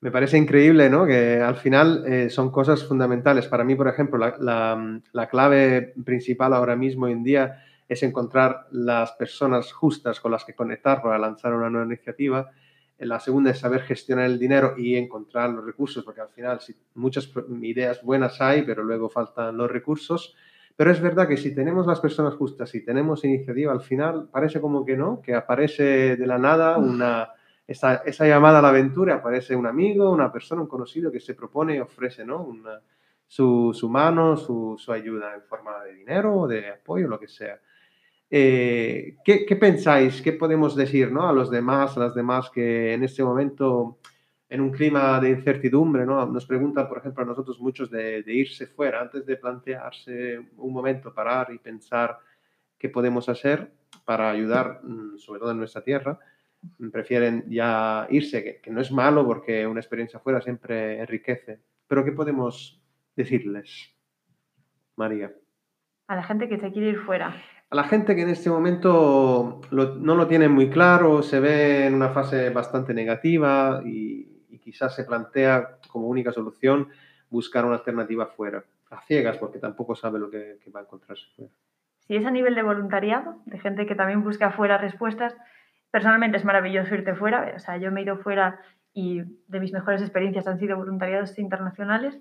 Me 0.00 0.10
parece 0.10 0.36
increíble, 0.36 0.90
¿no? 0.90 1.06
Que 1.06 1.40
al 1.40 1.54
final 1.56 2.04
eh, 2.06 2.28
son 2.30 2.50
cosas 2.50 2.84
fundamentales. 2.86 3.46
Para 3.46 3.62
mí, 3.64 3.76
por 3.76 3.88
ejemplo, 3.88 4.18
la- 4.18 5.00
la 5.12 5.28
clave 5.28 5.94
principal 6.04 6.52
ahora 6.52 6.74
mismo 6.76 7.06
hoy 7.06 7.12
en 7.12 7.22
día 7.22 7.62
es 7.88 8.02
encontrar 8.02 8.66
las 8.72 9.12
personas 9.12 9.72
justas 9.72 10.18
con 10.18 10.32
las 10.32 10.44
que 10.44 10.54
conectar 10.54 11.00
para 11.00 11.16
lanzar 11.18 11.54
una 11.54 11.70
nueva 11.70 11.86
iniciativa. 11.86 12.50
La 12.98 13.18
segunda 13.20 13.50
es 13.50 13.58
saber 13.58 13.82
gestionar 13.82 14.26
el 14.26 14.38
dinero 14.38 14.74
y 14.78 14.96
encontrar 14.96 15.50
los 15.50 15.64
recursos, 15.64 16.04
porque 16.04 16.20
al 16.20 16.28
final 16.28 16.60
sí, 16.60 16.74
muchas 16.94 17.30
ideas 17.60 18.02
buenas 18.02 18.40
hay, 18.40 18.62
pero 18.62 18.82
luego 18.84 19.08
faltan 19.08 19.56
los 19.56 19.70
recursos. 19.70 20.36
Pero 20.76 20.90
es 20.90 21.00
verdad 21.00 21.28
que 21.28 21.36
si 21.36 21.54
tenemos 21.54 21.86
las 21.86 22.00
personas 22.00 22.34
justas 22.34 22.74
y 22.74 22.84
tenemos 22.84 23.24
iniciativa, 23.24 23.72
al 23.72 23.80
final 23.80 24.28
parece 24.30 24.60
como 24.60 24.84
que 24.84 24.96
no, 24.96 25.20
que 25.22 25.34
aparece 25.34 26.16
de 26.16 26.26
la 26.26 26.38
nada 26.38 26.78
una 26.78 27.28
esa, 27.66 27.96
esa 27.96 28.26
llamada 28.26 28.58
a 28.58 28.62
la 28.62 28.68
aventura, 28.68 29.14
aparece 29.16 29.56
un 29.56 29.66
amigo, 29.66 30.10
una 30.10 30.30
persona, 30.32 30.60
un 30.62 30.68
conocido 30.68 31.10
que 31.10 31.20
se 31.20 31.34
propone 31.34 31.76
y 31.76 31.78
ofrece 31.80 32.24
¿no? 32.24 32.42
Una- 32.42 32.80
su, 33.26 33.72
su 33.74 33.88
mano, 33.88 34.36
su, 34.36 34.76
su 34.78 34.92
ayuda 34.92 35.34
en 35.34 35.42
forma 35.42 35.82
de 35.84 35.94
dinero, 35.94 36.46
de 36.46 36.68
apoyo, 36.70 37.08
lo 37.08 37.18
que 37.18 37.26
sea. 37.28 37.58
Eh, 38.30 39.16
¿qué, 39.24 39.44
qué 39.46 39.56
pensáis? 39.56 40.20
¿Qué 40.22 40.32
podemos 40.32 40.74
decir 40.74 41.12
¿no? 41.12 41.28
a 41.28 41.32
los 41.32 41.50
demás, 41.50 41.96
a 41.96 42.00
las 42.00 42.14
demás 42.14 42.50
que 42.50 42.92
en 42.94 43.04
este 43.04 43.22
momento, 43.22 43.98
en 44.48 44.60
un 44.60 44.70
clima 44.70 45.20
de 45.20 45.30
incertidumbre, 45.30 46.04
¿no? 46.06 46.24
nos 46.26 46.46
preguntan, 46.46 46.88
por 46.88 46.98
ejemplo, 46.98 47.22
a 47.22 47.26
nosotros 47.26 47.60
muchos 47.60 47.90
de, 47.90 48.22
de 48.22 48.32
irse 48.32 48.66
fuera, 48.66 49.00
antes 49.00 49.24
de 49.26 49.36
plantearse 49.36 50.40
un 50.56 50.72
momento, 50.72 51.14
parar 51.14 51.52
y 51.52 51.58
pensar 51.58 52.18
qué 52.78 52.88
podemos 52.88 53.28
hacer 53.28 53.72
para 54.04 54.30
ayudar, 54.30 54.80
mm, 54.82 55.18
sobre 55.18 55.40
todo 55.40 55.50
en 55.52 55.58
nuestra 55.58 55.82
tierra? 55.82 56.18
prefieren 56.90 57.44
ya 57.48 58.06
irse, 58.10 58.42
que, 58.42 58.60
que 58.60 58.70
no 58.70 58.80
es 58.80 58.90
malo 58.90 59.26
porque 59.26 59.66
una 59.66 59.80
experiencia 59.80 60.18
fuera 60.18 60.40
siempre 60.40 60.98
enriquece. 60.98 61.60
Pero 61.86 62.04
¿qué 62.04 62.12
podemos 62.12 62.82
decirles, 63.14 63.94
María? 64.96 65.32
A 66.08 66.16
la 66.16 66.22
gente 66.22 66.48
que 66.48 66.58
se 66.58 66.72
quiere 66.72 66.90
ir 66.90 66.98
fuera. 67.00 67.34
A 67.70 67.76
la 67.76 67.84
gente 67.84 68.14
que 68.14 68.22
en 68.22 68.28
este 68.28 68.50
momento 68.50 69.60
no 69.70 70.14
lo 70.14 70.26
tiene 70.26 70.48
muy 70.48 70.70
claro, 70.70 71.22
se 71.22 71.40
ve 71.40 71.86
en 71.86 71.94
una 71.94 72.10
fase 72.10 72.50
bastante 72.50 72.94
negativa 72.94 73.82
y, 73.84 74.44
y 74.48 74.58
quizás 74.58 74.94
se 74.94 75.04
plantea 75.04 75.78
como 75.88 76.08
única 76.08 76.32
solución 76.32 76.88
buscar 77.30 77.64
una 77.64 77.76
alternativa 77.76 78.26
fuera, 78.26 78.64
a 78.90 79.00
ciegas, 79.02 79.38
porque 79.38 79.58
tampoco 79.58 79.96
sabe 79.96 80.20
lo 80.20 80.30
que, 80.30 80.58
que 80.62 80.70
va 80.70 80.80
a 80.80 80.82
encontrarse 80.84 81.26
fuera. 81.34 81.52
Si 82.06 82.14
es 82.14 82.24
a 82.26 82.30
nivel 82.30 82.54
de 82.54 82.62
voluntariado, 82.62 83.40
de 83.46 83.58
gente 83.58 83.86
que 83.86 83.94
también 83.94 84.22
busca 84.22 84.50
fuera 84.50 84.78
respuestas, 84.78 85.34
personalmente 85.90 86.36
es 86.36 86.44
maravilloso 86.44 86.94
irte 86.94 87.14
fuera. 87.14 87.54
O 87.56 87.58
sea, 87.58 87.76
yo 87.78 87.90
me 87.90 88.00
he 88.00 88.02
ido 88.04 88.18
fuera 88.18 88.60
y 88.92 89.22
de 89.48 89.60
mis 89.60 89.72
mejores 89.72 90.02
experiencias 90.02 90.46
han 90.46 90.58
sido 90.58 90.76
voluntariados 90.76 91.38
internacionales, 91.38 92.18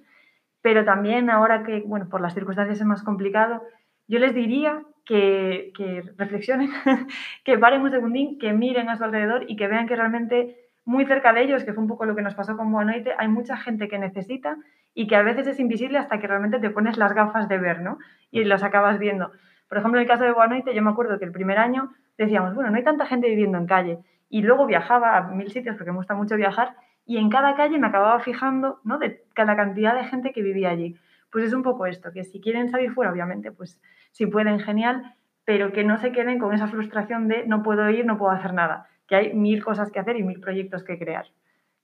pero 0.62 0.86
también 0.86 1.30
ahora 1.30 1.64
que, 1.64 1.82
bueno, 1.86 2.08
por 2.10 2.22
las 2.22 2.34
circunstancias 2.34 2.80
es 2.80 2.86
más 2.86 3.04
complicado, 3.04 3.62
yo 4.08 4.20
les 4.20 4.34
diría 4.34 4.84
que, 5.06 5.72
que 5.76 6.04
reflexionen, 6.18 6.70
que 7.44 7.58
paren 7.58 7.82
un 7.82 7.92
segundín, 7.92 8.40
que 8.40 8.54
miren 8.54 8.90
a 8.90 8.98
su 8.98 9.04
alrededor 9.04 9.46
y 9.48 9.56
que 9.56 9.68
vean 9.68 9.88
que 9.88 9.96
realmente 9.96 10.58
muy 10.86 11.06
cerca 11.06 11.34
de 11.34 11.44
ellos, 11.44 11.64
que 11.64 11.74
fue 11.74 11.82
un 11.82 11.88
poco 11.88 12.06
lo 12.06 12.16
que 12.16 12.22
nos 12.22 12.36
pasó 12.36 12.58
con 12.58 12.72
Buanoite, 12.72 13.14
hay 13.18 13.28
mucha 13.28 13.58
gente 13.58 13.88
que 13.88 13.98
necesita 13.98 14.58
y 14.94 15.08
que 15.08 15.16
a 15.16 15.24
veces 15.24 15.48
es 15.48 15.60
invisible 15.60 15.98
hasta 15.98 16.20
que 16.20 16.28
realmente 16.28 16.60
te 16.60 16.70
pones 16.70 16.98
las 16.98 17.14
gafas 17.14 17.48
de 17.48 17.58
ver, 17.58 17.82
¿no? 17.82 17.98
Y 18.32 18.44
los 18.44 18.64
acabas 18.64 19.00
viendo. 19.00 19.32
Por 19.70 19.78
ejemplo, 19.78 20.00
en 20.00 20.04
el 20.04 20.08
caso 20.08 20.24
de 20.24 20.32
Buanoite, 20.32 20.76
yo 20.76 20.82
me 20.82 20.92
acuerdo 20.92 21.18
que 21.20 21.26
el 21.26 21.32
primer 21.32 21.58
año 21.58 21.92
decíamos, 22.18 22.54
bueno, 22.54 22.70
no 22.70 22.78
hay 22.78 22.84
tanta 22.84 23.06
gente 23.06 23.28
viviendo 23.30 23.58
en 23.58 23.66
calle. 23.66 24.00
Y 24.30 24.42
luego 24.42 24.66
viajaba 24.66 25.18
a 25.18 25.22
mil 25.30 25.52
sitios 25.52 25.76
porque 25.78 25.92
me 25.92 25.98
gusta 25.98 26.16
mucho 26.16 26.36
viajar 26.36 26.76
y 27.06 27.18
en 27.18 27.30
cada 27.30 27.56
calle 27.56 27.80
me 27.80 27.88
acababa 27.88 28.20
fijando, 28.20 28.80
¿no? 28.84 28.98
De 28.98 29.24
cada 29.34 29.56
cantidad 29.56 29.96
de 29.96 30.06
gente 30.06 30.32
que 30.32 30.42
vivía 30.42 30.70
allí. 30.70 30.96
Pues 31.34 31.46
es 31.46 31.54
un 31.54 31.64
poco 31.64 31.88
esto, 31.88 32.12
que 32.14 32.24
si 32.24 32.40
quieren 32.40 32.70
salir 32.70 32.92
fuera, 32.94 33.12
obviamente, 33.12 33.52
pues 33.52 33.82
si 34.12 34.28
pueden, 34.28 34.60
genial, 34.60 35.16
pero 35.46 35.72
que 35.74 35.84
no 35.84 35.98
se 35.98 36.12
queden 36.12 36.38
con 36.40 36.54
esa 36.54 36.68
frustración 36.68 37.28
de 37.28 37.46
no 37.48 37.64
puedo 37.64 37.90
ir, 37.90 38.06
no 38.06 38.18
puedo 38.20 38.32
hacer 38.32 38.54
nada, 38.54 38.88
que 39.08 39.16
hay 39.16 39.34
mil 39.34 39.64
cosas 39.64 39.92
que 39.92 40.00
hacer 40.00 40.16
y 40.16 40.24
mil 40.24 40.40
proyectos 40.40 40.84
que 40.84 41.00
crear. 41.00 41.26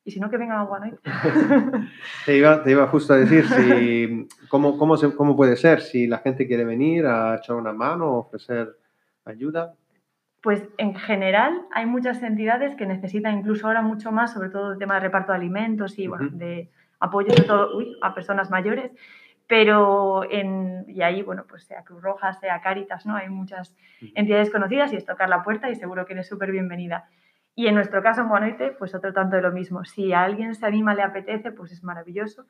Y 0.05 0.11
si 0.11 0.19
no, 0.19 0.29
que 0.29 0.37
vengan 0.37 0.59
a 0.59 0.63
Guanoite. 0.63 0.99
Te 2.25 2.37
iba, 2.37 2.63
te 2.63 2.71
iba 2.71 2.87
justo 2.87 3.13
a 3.13 3.17
decir 3.17 3.45
si, 3.47 4.27
cómo, 4.47 4.77
cómo, 4.77 4.95
se- 4.97 5.13
cómo 5.15 5.35
puede 5.35 5.55
ser, 5.57 5.81
si 5.81 6.07
la 6.07 6.19
gente 6.19 6.47
quiere 6.47 6.63
venir 6.63 7.05
a 7.05 7.35
echar 7.35 7.55
una 7.55 7.73
mano 7.73 8.13
ofrecer 8.17 8.77
ayuda. 9.25 9.73
Pues 10.41 10.63
en 10.77 10.95
general 10.95 11.63
hay 11.73 11.85
muchas 11.85 12.23
entidades 12.23 12.75
que 12.75 12.85
necesitan 12.85 13.39
incluso 13.39 13.67
ahora 13.67 13.81
mucho 13.81 14.11
más, 14.11 14.31
sobre 14.31 14.49
todo 14.49 14.71
el 14.73 14.77
tema 14.79 14.93
de 14.95 15.01
reparto 15.01 15.31
de 15.33 15.37
alimentos 15.39 15.99
y 15.99 16.07
bueno, 16.07 16.29
de 16.31 16.69
apoyo 16.99 17.29
sobre 17.31 17.43
todo 17.47 17.77
uy, 17.77 17.97
a 18.01 18.13
personas 18.15 18.49
mayores, 18.49 18.91
pero 19.49 20.29
en, 20.29 20.85
y 20.87 21.01
ahí, 21.01 21.23
bueno, 21.23 21.43
pues 21.49 21.63
sea 21.63 21.83
Cruz 21.83 22.03
Roja, 22.03 22.33
sea 22.33 22.61
Cáritas, 22.61 23.07
¿no? 23.07 23.15
Hay 23.15 23.29
muchas 23.29 23.75
entidades 24.13 24.51
conocidas 24.51 24.93
y 24.93 24.95
es 24.95 25.05
tocar 25.05 25.27
la 25.27 25.41
puerta 25.41 25.71
y 25.71 25.75
seguro 25.75 26.05
que 26.05 26.13
eres 26.13 26.27
súper 26.27 26.51
bienvenida. 26.51 27.09
Y 27.55 27.65
en 27.67 27.73
nuestro 27.73 28.03
caso 28.03 28.21
en 28.21 28.29
Guanoite, 28.29 28.71
pues 28.77 28.93
otro 28.93 29.11
tanto 29.11 29.35
de 29.35 29.41
lo 29.41 29.51
mismo. 29.51 29.83
Si 29.85 30.13
a 30.13 30.21
alguien 30.21 30.53
se 30.53 30.65
anima, 30.67 30.93
le 30.93 31.01
apetece, 31.01 31.51
pues 31.51 31.71
es 31.71 31.83
maravilloso. 31.83 32.45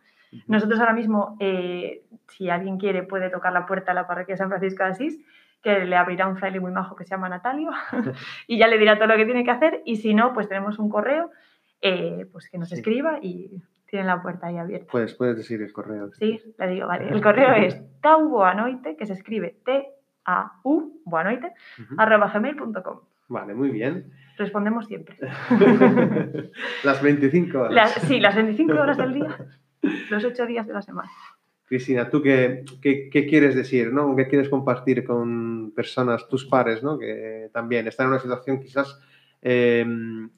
Nosotros 0.45 0.77
ahora 0.81 0.91
mismo, 0.93 1.37
eh, 1.39 2.03
si 2.27 2.49
alguien 2.49 2.77
quiere, 2.77 3.03
puede 3.03 3.29
tocar 3.29 3.53
la 3.53 3.65
puerta 3.65 3.91
de 3.91 3.95
la 3.95 4.05
parroquia 4.05 4.33
de 4.33 4.37
San 4.37 4.49
Francisco 4.49 4.83
de 4.83 4.89
Asís, 4.89 5.17
que 5.63 5.85
le 5.85 5.95
abrirá 5.95 6.27
un 6.27 6.35
fraile 6.37 6.59
muy 6.59 6.71
majo 6.73 6.97
que 6.97 7.05
se 7.05 7.11
llama 7.11 7.29
Natalio 7.29 7.71
y 8.47 8.57
ya 8.59 8.67
le 8.67 8.77
dirá 8.77 8.97
todo 8.97 9.07
lo 9.07 9.15
que 9.15 9.25
tiene 9.25 9.45
que 9.45 9.51
hacer. 9.51 9.81
Y 9.85 9.95
si 9.95 10.13
no, 10.13 10.33
pues 10.33 10.49
tenemos 10.49 10.77
un 10.79 10.89
correo, 10.89 11.31
eh, 11.81 12.27
pues 12.33 12.49
que 12.49 12.57
nos 12.57 12.67
Sí. 12.67 12.75
escriba 12.75 13.19
y 13.21 13.63
tienen 13.89 14.07
la 14.07 14.21
puerta 14.21 14.47
ahí 14.47 14.57
abierta. 14.57 14.87
Puedes, 14.91 15.13
puedes 15.15 15.37
decir 15.37 15.61
el 15.61 15.71
correo. 15.73 16.11
Sí, 16.13 16.39
le 16.57 16.67
digo, 16.67 16.87
vale. 16.87 17.09
El 17.09 17.21
correo 17.23 17.53
es 17.55 17.81
tauboanoite, 18.01 18.95
que 18.95 19.05
se 19.05 19.13
escribe 19.13 19.55
T-A-U, 19.65 21.01
boanoite, 21.05 21.53
arroba 21.97 22.31
gmail.com. 22.33 22.99
Vale, 23.29 23.53
muy 23.53 23.69
bien. 23.69 24.11
Respondemos 24.37 24.85
siempre. 24.87 25.17
Las 26.83 27.01
25 27.01 27.59
horas. 27.59 27.73
Las- 27.73 27.93
sí, 28.07 28.19
las 28.19 28.35
25 28.35 28.73
horas 28.73 28.97
del 28.97 29.13
día, 29.13 29.37
los 30.09 30.23
8 30.23 30.45
días 30.45 30.67
de 30.67 30.73
la 30.73 30.81
semana. 30.81 31.09
Cristina, 31.65 32.09
¿tú 32.09 32.21
qué, 32.23 32.65
qué, 32.81 33.09
qué 33.11 33.27
quieres 33.27 33.53
decir? 33.55 33.93
¿no? 33.93 34.15
¿Qué 34.15 34.27
quieres 34.27 34.49
compartir 34.49 35.03
con 35.05 35.71
personas, 35.75 36.27
tus 36.27 36.45
pares, 36.45 36.81
¿no? 36.81 36.97
que 36.97 37.49
también 37.53 37.87
están 37.87 38.05
en 38.07 38.13
una 38.13 38.19
situación 38.19 38.59
quizás 38.59 38.99
eh, 39.41 39.85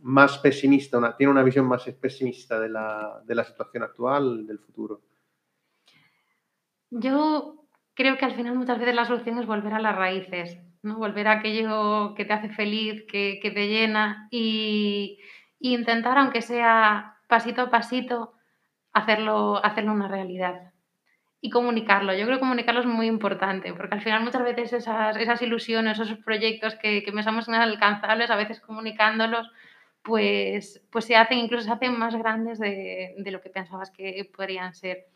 más 0.02 0.38
pesimista, 0.38 0.98
una, 0.98 1.16
tienen 1.16 1.32
una 1.32 1.44
visión 1.44 1.68
más 1.68 1.84
pesimista 2.00 2.60
de 2.60 2.70
la, 2.70 3.22
de 3.26 3.36
la 3.36 3.44
situación 3.44 3.84
actual, 3.84 4.46
del 4.46 4.60
futuro? 4.60 5.02
Yo 6.90 7.66
creo 7.94 8.18
que 8.18 8.26
al 8.26 8.36
final 8.36 8.56
muchas 8.56 8.80
veces 8.80 8.96
la 8.96 9.06
solución 9.06 9.40
es 9.40 9.46
volver 9.46 9.74
a 9.74 9.80
las 9.80 9.96
raíces, 9.96 10.60
¿no? 10.82 10.98
Volver 10.98 11.28
a 11.28 11.34
aquello 11.34 12.14
que 12.16 12.26
te 12.26 12.34
hace 12.34 12.50
feliz, 12.50 13.06
que, 13.08 13.40
que 13.42 13.52
te 13.52 13.68
llena 13.68 14.28
y, 14.30 15.20
y 15.60 15.74
intentar, 15.74 16.18
aunque 16.18 16.42
sea 16.42 17.18
pasito 17.28 17.62
a 17.62 17.70
pasito, 17.70 18.34
hacerlo, 18.94 19.64
hacerlo 19.64 19.94
una 19.94 20.08
realidad. 20.08 20.71
Y 21.44 21.50
comunicarlo. 21.50 22.14
Yo 22.14 22.26
creo 22.26 22.38
que 22.38 22.42
comunicarlo 22.42 22.82
es 22.82 22.86
muy 22.86 23.08
importante, 23.08 23.74
porque 23.74 23.96
al 23.96 24.02
final 24.02 24.24
muchas 24.24 24.44
veces 24.44 24.74
esas, 24.74 25.18
esas 25.18 25.42
ilusiones, 25.42 26.00
esos 26.00 26.20
proyectos 26.20 26.76
que, 26.76 27.04
que 27.04 27.12
pensamos 27.12 27.48
inalcanzables, 27.48 28.30
a 28.30 28.36
veces 28.36 28.60
comunicándolos, 28.60 29.50
pues, 30.04 30.84
pues 30.92 31.06
se 31.06 31.16
hacen, 31.16 31.40
incluso 31.40 31.64
se 31.64 31.72
hacen 31.72 31.98
más 31.98 32.16
grandes 32.16 32.60
de, 32.60 33.16
de 33.18 33.32
lo 33.32 33.42
que 33.42 33.50
pensabas 33.50 33.90
que 33.90 34.30
podrían 34.36 34.76
ser. 34.76 35.08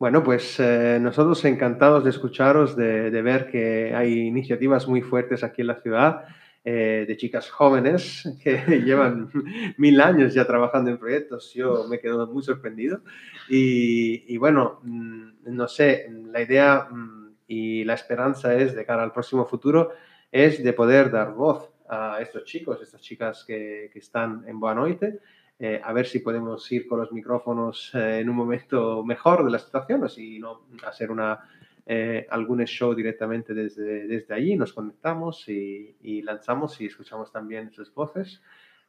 Bueno, 0.00 0.24
pues 0.24 0.58
eh, 0.58 0.98
nosotros 1.00 1.44
encantados 1.44 2.02
de 2.02 2.10
escucharos, 2.10 2.74
de, 2.74 3.12
de 3.12 3.22
ver 3.22 3.48
que 3.52 3.94
hay 3.94 4.26
iniciativas 4.26 4.88
muy 4.88 5.00
fuertes 5.00 5.44
aquí 5.44 5.60
en 5.60 5.68
la 5.68 5.80
ciudad, 5.80 6.24
eh, 6.64 7.04
de 7.06 7.16
chicas 7.16 7.50
jóvenes 7.50 8.28
que 8.42 8.56
llevan 8.84 9.30
mil 9.76 10.00
años 10.00 10.34
ya 10.34 10.46
trabajando 10.46 10.90
en 10.90 10.98
proyectos. 10.98 11.52
Yo 11.54 11.86
me 11.88 11.98
quedo 11.98 12.26
muy 12.26 12.42
sorprendido. 12.42 13.02
Y, 13.48 14.24
y 14.32 14.36
bueno, 14.36 14.80
mm, 14.82 15.30
no 15.44 15.68
sé, 15.68 16.08
la 16.30 16.40
idea 16.42 16.88
mm, 16.90 17.34
y 17.48 17.84
la 17.84 17.94
esperanza 17.94 18.54
es, 18.54 18.74
de 18.74 18.84
cara 18.84 19.02
al 19.02 19.12
próximo 19.12 19.44
futuro, 19.44 19.90
es 20.30 20.62
de 20.62 20.72
poder 20.72 21.10
dar 21.10 21.34
voz 21.34 21.70
a 21.88 22.18
estos 22.20 22.44
chicos, 22.44 22.80
estas 22.80 23.02
chicas 23.02 23.44
que, 23.46 23.90
que 23.92 23.98
están 23.98 24.44
en 24.46 24.58
Boanoite, 24.58 25.20
eh, 25.58 25.80
a 25.84 25.92
ver 25.92 26.06
si 26.06 26.18
podemos 26.18 26.70
ir 26.72 26.88
con 26.88 26.98
los 26.98 27.12
micrófonos 27.12 27.92
eh, 27.94 28.18
en 28.18 28.28
un 28.28 28.34
momento 28.34 29.04
mejor 29.04 29.44
de 29.44 29.50
la 29.52 29.60
situación 29.60 30.02
o 30.02 30.08
si 30.08 30.40
no, 30.40 30.62
hacer 30.84 31.10
una, 31.12 31.38
eh, 31.86 32.26
algún 32.30 32.64
show 32.64 32.94
directamente 32.94 33.54
desde, 33.54 34.06
desde 34.06 34.34
allí, 34.34 34.56
nos 34.56 34.72
conectamos 34.72 35.48
y, 35.48 35.96
y 36.02 36.22
lanzamos 36.22 36.80
y 36.80 36.86
escuchamos 36.86 37.32
también 37.32 37.72
sus 37.72 37.92
voces. 37.92 38.40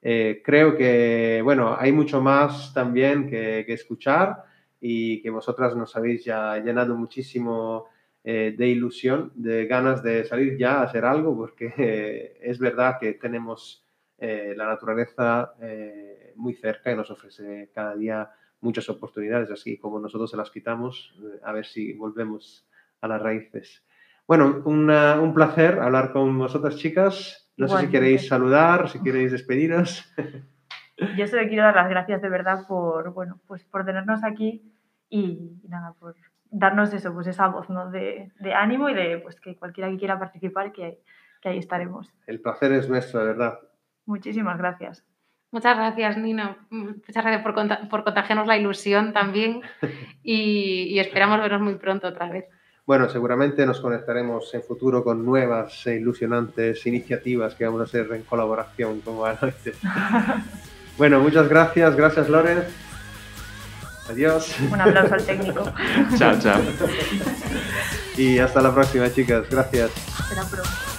Eh, 0.01 0.41
creo 0.43 0.75
que, 0.75 1.41
bueno, 1.43 1.75
hay 1.79 1.91
mucho 1.91 2.21
más 2.21 2.73
también 2.73 3.29
que, 3.29 3.63
que 3.65 3.73
escuchar 3.73 4.43
y 4.81 5.21
que 5.21 5.29
vosotras 5.29 5.75
nos 5.75 5.95
habéis 5.95 6.25
ya 6.25 6.57
llenado 6.57 6.95
muchísimo 6.95 7.85
eh, 8.25 8.53
de 8.57 8.67
ilusión, 8.67 9.31
de 9.35 9.65
ganas 9.65 10.03
de 10.03 10.25
salir 10.25 10.57
ya 10.57 10.79
a 10.79 10.83
hacer 10.83 11.05
algo, 11.05 11.35
porque 11.35 11.73
eh, 11.77 12.37
es 12.41 12.59
verdad 12.59 12.97
que 12.99 13.13
tenemos 13.13 13.85
eh, 14.17 14.53
la 14.55 14.65
naturaleza 14.65 15.53
eh, 15.61 16.33
muy 16.35 16.53
cerca 16.53 16.91
y 16.91 16.95
nos 16.95 17.09
ofrece 17.09 17.69
cada 17.73 17.95
día 17.95 18.29
muchas 18.61 18.87
oportunidades, 18.89 19.51
así 19.51 19.77
como 19.77 19.99
nosotros 19.99 20.31
se 20.31 20.37
las 20.37 20.51
quitamos, 20.51 21.13
a 21.43 21.51
ver 21.51 21.65
si 21.65 21.93
volvemos 21.93 22.65
a 23.03 23.07
las 23.07 23.21
raíces. 23.21 23.85
Bueno, 24.27 24.61
una- 24.65 25.19
un 25.19 25.33
placer 25.33 25.79
hablar 25.79 26.11
con 26.13 26.37
vosotras, 26.39 26.77
chicas. 26.77 27.51
No 27.57 27.67
sé 27.67 27.73
si 27.81 27.91
queréis 27.91 28.27
saludar, 28.27 28.89
si 28.89 29.01
queréis 29.03 29.31
despediros. 29.31 30.11
Yo 31.17 31.27
solo 31.27 31.47
quiero 31.47 31.63
dar 31.63 31.75
las 31.75 31.89
gracias 31.89 32.21
de 32.21 32.29
verdad 32.29 32.65
por, 32.67 33.13
bueno, 33.13 33.39
pues 33.47 33.63
por 33.65 33.83
tenernos 33.85 34.23
aquí 34.23 34.71
y, 35.09 35.59
nada, 35.67 35.93
por 35.99 36.15
darnos 36.49 36.93
eso, 36.93 37.13
pues 37.13 37.27
esa 37.27 37.47
voz 37.47 37.69
¿no? 37.69 37.89
de, 37.91 38.31
de 38.39 38.53
ánimo 38.53 38.89
y 38.89 38.93
de 38.93 39.17
pues 39.17 39.39
que 39.39 39.55
cualquiera 39.57 39.89
que 39.89 39.97
quiera 39.97 40.17
participar, 40.19 40.71
que, 40.71 40.99
que 41.41 41.49
ahí 41.49 41.57
estaremos. 41.57 42.11
El 42.27 42.39
placer 42.41 42.71
es 42.71 42.87
nuestro, 42.89 43.19
de 43.19 43.25
verdad. 43.27 43.59
Muchísimas 44.05 44.57
gracias. 44.57 45.03
Muchas 45.51 45.75
gracias, 45.75 46.17
Nino. 46.17 46.57
Muchas 46.69 47.23
gracias 47.23 47.41
por, 47.43 47.53
por 47.89 48.03
contagiarnos 48.03 48.47
la 48.47 48.57
ilusión 48.57 49.13
también 49.13 49.61
y, 50.23 50.83
y 50.89 50.99
esperamos 50.99 51.39
vernos 51.39 51.61
muy 51.61 51.75
pronto 51.75 52.07
otra 52.07 52.29
vez. 52.29 52.45
Bueno, 52.85 53.09
seguramente 53.09 53.65
nos 53.65 53.79
conectaremos 53.79 54.53
en 54.53 54.61
futuro 54.61 55.03
con 55.03 55.23
nuevas 55.25 55.87
e 55.87 55.95
ilusionantes 55.95 56.85
iniciativas 56.85 57.55
que 57.55 57.65
vamos 57.65 57.79
a 57.79 57.83
hacer 57.85 58.11
en 58.11 58.23
colaboración 58.23 59.01
con 59.01 59.25
Anoite. 59.27 59.73
Bueno, 60.95 61.19
muchas 61.21 61.49
gracias. 61.49 61.95
Gracias, 61.95 62.29
Loren. 62.29 62.63
Adiós. 64.09 64.55
Un 64.71 64.79
aplauso 64.79 65.15
al 65.15 65.25
técnico. 65.25 65.63
Chao, 66.17 66.37
chao. 66.39 66.61
Y 68.15 68.37
hasta 68.37 68.61
la 68.61 68.71
próxima, 68.73 69.11
chicas. 69.11 69.49
Gracias. 69.49 69.89
Será 70.29 70.43
pronto. 70.43 70.92